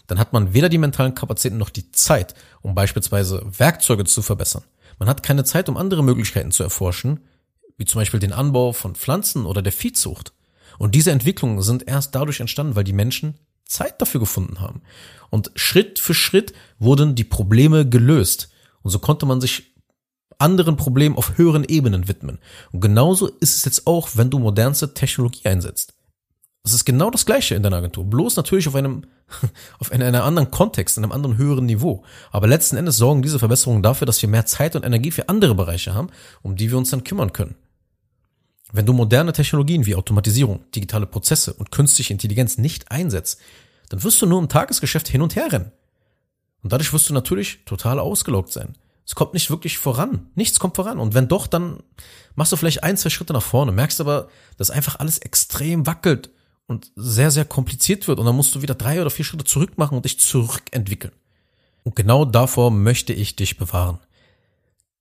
dann 0.06 0.18
hat 0.18 0.32
man 0.32 0.54
weder 0.54 0.68
die 0.68 0.78
mentalen 0.78 1.14
Kapazitäten 1.14 1.58
noch 1.58 1.70
die 1.70 1.90
Zeit, 1.90 2.34
um 2.62 2.74
beispielsweise 2.74 3.42
Werkzeuge 3.58 4.04
zu 4.04 4.22
verbessern. 4.22 4.62
Man 4.98 5.08
hat 5.08 5.22
keine 5.22 5.44
Zeit, 5.44 5.68
um 5.68 5.76
andere 5.76 6.02
Möglichkeiten 6.02 6.52
zu 6.52 6.62
erforschen, 6.62 7.20
wie 7.76 7.84
zum 7.84 8.00
Beispiel 8.00 8.20
den 8.20 8.32
Anbau 8.32 8.72
von 8.72 8.94
Pflanzen 8.94 9.44
oder 9.46 9.62
der 9.62 9.72
Viehzucht. 9.72 10.32
Und 10.78 10.94
diese 10.94 11.10
Entwicklungen 11.10 11.60
sind 11.60 11.86
erst 11.86 12.14
dadurch 12.14 12.40
entstanden, 12.40 12.76
weil 12.76 12.84
die 12.84 12.92
Menschen 12.92 13.38
Zeit 13.66 14.00
dafür 14.00 14.20
gefunden 14.20 14.60
haben. 14.60 14.82
Und 15.30 15.50
Schritt 15.54 15.98
für 15.98 16.14
Schritt 16.14 16.54
wurden 16.78 17.14
die 17.14 17.24
Probleme 17.24 17.88
gelöst. 17.88 18.48
Und 18.82 18.90
so 18.90 18.98
konnte 18.98 19.26
man 19.26 19.40
sich 19.40 19.74
anderen 20.38 20.76
Problemen 20.76 21.16
auf 21.16 21.38
höheren 21.38 21.64
Ebenen 21.64 22.08
widmen. 22.08 22.38
Und 22.72 22.80
genauso 22.80 23.26
ist 23.26 23.56
es 23.56 23.64
jetzt 23.64 23.86
auch, 23.86 24.10
wenn 24.14 24.30
du 24.30 24.38
modernste 24.38 24.94
Technologie 24.94 25.46
einsetzt. 25.46 25.94
Das 26.62 26.74
ist 26.74 26.84
genau 26.84 27.10
das 27.10 27.26
Gleiche 27.26 27.54
in 27.54 27.62
deiner 27.62 27.76
Agentur. 27.76 28.04
Bloß 28.04 28.36
natürlich 28.36 28.66
auf 28.66 28.74
einem, 28.74 29.04
auf 29.78 29.92
in 29.92 30.02
einem 30.02 30.22
anderen 30.22 30.50
Kontext, 30.50 30.98
in 30.98 31.04
einem 31.04 31.12
anderen 31.12 31.36
höheren 31.36 31.66
Niveau. 31.66 32.04
Aber 32.32 32.48
letzten 32.48 32.76
Endes 32.76 32.96
sorgen 32.96 33.22
diese 33.22 33.38
Verbesserungen 33.38 33.82
dafür, 33.82 34.04
dass 34.04 34.20
wir 34.20 34.28
mehr 34.28 34.46
Zeit 34.46 34.74
und 34.74 34.84
Energie 34.84 35.12
für 35.12 35.28
andere 35.28 35.54
Bereiche 35.54 35.94
haben, 35.94 36.08
um 36.42 36.56
die 36.56 36.70
wir 36.70 36.78
uns 36.78 36.90
dann 36.90 37.04
kümmern 37.04 37.32
können. 37.32 37.54
Wenn 38.72 38.86
du 38.86 38.92
moderne 38.92 39.32
Technologien 39.32 39.86
wie 39.86 39.94
Automatisierung, 39.94 40.64
digitale 40.72 41.06
Prozesse 41.06 41.52
und 41.54 41.70
künstliche 41.70 42.12
Intelligenz 42.12 42.58
nicht 42.58 42.90
einsetzt, 42.90 43.40
dann 43.88 44.02
wirst 44.02 44.20
du 44.20 44.26
nur 44.26 44.40
im 44.40 44.48
Tagesgeschäft 44.48 45.08
hin 45.08 45.22
und 45.22 45.36
her 45.36 45.52
rennen. 45.52 45.72
Und 46.62 46.72
dadurch 46.72 46.92
wirst 46.92 47.08
du 47.08 47.14
natürlich 47.14 47.64
total 47.64 47.98
ausgelaugt 47.98 48.52
sein. 48.52 48.74
Es 49.06 49.14
kommt 49.14 49.34
nicht 49.34 49.50
wirklich 49.50 49.78
voran. 49.78 50.30
Nichts 50.34 50.58
kommt 50.58 50.74
voran. 50.74 50.98
Und 50.98 51.14
wenn 51.14 51.28
doch, 51.28 51.46
dann 51.46 51.78
machst 52.34 52.50
du 52.50 52.56
vielleicht 52.56 52.82
ein, 52.82 52.96
zwei 52.96 53.10
Schritte 53.10 53.32
nach 53.32 53.42
vorne, 53.42 53.70
merkst 53.70 54.00
aber, 54.00 54.28
dass 54.56 54.70
einfach 54.70 54.98
alles 54.98 55.18
extrem 55.18 55.86
wackelt 55.86 56.30
und 56.66 56.90
sehr, 56.96 57.30
sehr 57.30 57.44
kompliziert 57.44 58.08
wird. 58.08 58.18
Und 58.18 58.26
dann 58.26 58.34
musst 58.34 58.52
du 58.56 58.62
wieder 58.62 58.74
drei 58.74 59.00
oder 59.00 59.10
vier 59.10 59.24
Schritte 59.24 59.44
zurück 59.44 59.78
machen 59.78 59.96
und 59.96 60.04
dich 60.04 60.18
zurückentwickeln. 60.18 61.12
Und 61.84 61.94
genau 61.94 62.24
davor 62.24 62.72
möchte 62.72 63.12
ich 63.12 63.36
dich 63.36 63.56
bewahren. 63.56 64.00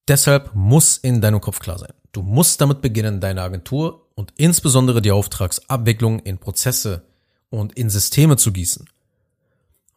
Deshalb 0.07 0.53
muss 0.53 0.97
in 0.97 1.19
deinem 1.19 1.41
Kopf 1.41 1.59
klar 1.59 1.79
sein. 1.79 1.93
Du 2.15 2.21
musst 2.21 2.61
damit 2.61 2.79
beginnen, 2.79 3.19
deine 3.19 3.41
Agentur 3.41 4.07
und 4.15 4.31
insbesondere 4.37 5.01
die 5.01 5.11
Auftragsabwicklung 5.11 6.19
in 6.19 6.37
Prozesse 6.37 7.03
und 7.49 7.73
in 7.73 7.89
Systeme 7.89 8.37
zu 8.37 8.53
gießen. 8.53 8.87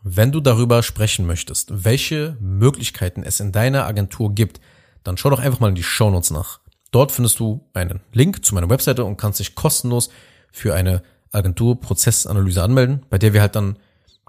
Wenn 0.03 0.33
du 0.33 0.41
darüber 0.41 0.83
sprechen 0.83 1.29
möchtest, 1.29 1.85
welche 1.85 2.37
Möglichkeiten 2.41 3.23
es 3.23 3.39
in 3.39 3.53
deiner 3.53 3.87
Agentur 3.87 4.35
gibt, 4.35 4.61
dann 5.05 5.17
schau 5.17 5.31
doch 5.31 5.39
einfach 5.39 5.61
mal 5.61 5.69
in 5.69 5.77
die 5.77 5.85
Show 5.85 6.11
Notes 6.11 6.33
nach. 6.33 6.59
Dort 6.91 7.13
findest 7.13 7.39
du 7.39 7.65
einen 7.73 8.01
Link 8.13 8.45
zu 8.45 8.53
meiner 8.53 8.69
Webseite 8.69 9.05
und 9.05 9.17
kannst 9.17 9.39
dich 9.39 9.55
kostenlos 9.55 10.11
für 10.51 10.75
eine 10.75 11.05
Agenturprozessanalyse 11.31 12.65
anmelden, 12.65 13.07
bei 13.11 13.19
der 13.19 13.33
wir 13.33 13.43
halt 13.43 13.55
dann 13.55 13.79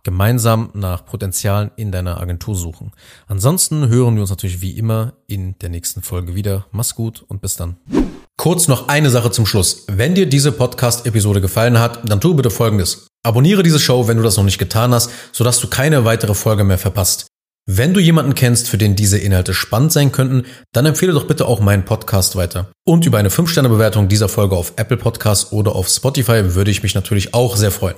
gemeinsam 0.04 0.70
nach 0.74 1.06
Potenzialen 1.06 1.72
in 1.76 1.92
deiner 1.92 2.20
Agentur 2.20 2.56
suchen. 2.56 2.92
Ansonsten 3.28 3.88
hören 3.88 4.16
wir 4.16 4.22
uns 4.22 4.30
natürlich 4.30 4.62
wie 4.62 4.78
immer 4.78 5.14
in 5.28 5.58
der 5.60 5.70
nächsten 5.70 6.02
Folge 6.02 6.36
wieder. 6.36 6.66
Mach's 6.72 6.96
gut 6.96 7.24
und 7.28 7.42
bis 7.42 7.56
dann. 7.56 7.78
Kurz 8.38 8.68
noch 8.68 8.88
eine 8.88 9.10
Sache 9.10 9.32
zum 9.32 9.46
Schluss. 9.46 9.86
Wenn 9.88 10.16
dir 10.16 10.26
diese 10.26 10.54
Podcast-Episode 10.54 11.42
gefallen 11.42 11.80
hat, 11.80 12.10
dann 12.10 12.22
tu 12.22 12.36
bitte 12.36 12.50
Folgendes. 12.50 13.08
Abonniere 13.22 13.64
diese 13.64 13.80
Show, 13.80 14.08
wenn 14.08 14.18
du 14.18 14.24
das 14.24 14.38
noch 14.38 14.46
nicht 14.46 14.60
getan 14.60 14.94
hast, 14.94 15.12
sodass 15.34 15.60
du 15.60 15.68
keine 15.68 16.06
weitere 16.06 16.34
Folge 16.34 16.64
mehr 16.64 16.78
verpasst. 16.78 17.28
Wenn 17.72 17.94
du 17.94 18.00
jemanden 18.00 18.34
kennst, 18.34 18.68
für 18.68 18.80
den 18.80 18.96
diese 18.96 19.20
Inhalte 19.20 19.54
spannend 19.54 19.92
sein 19.92 20.12
könnten, 20.12 20.46
dann 20.72 20.88
empfehle 20.88 21.14
doch 21.14 21.28
bitte 21.28 21.46
auch 21.46 21.60
meinen 21.60 21.86
Podcast 21.86 22.36
weiter. 22.36 22.72
Und 22.84 23.06
über 23.06 23.20
eine 23.20 23.30
5-Sterne-Bewertung 23.30 24.08
dieser 24.08 24.30
Folge 24.30 24.56
auf 24.56 24.74
Apple 24.78 24.98
Podcasts 24.98 25.52
oder 25.52 25.76
auf 25.76 25.88
Spotify 25.88 26.56
würde 26.56 26.72
ich 26.72 26.82
mich 26.82 26.96
natürlich 26.96 27.36
auch 27.36 27.58
sehr 27.58 27.72
freuen. 27.72 27.98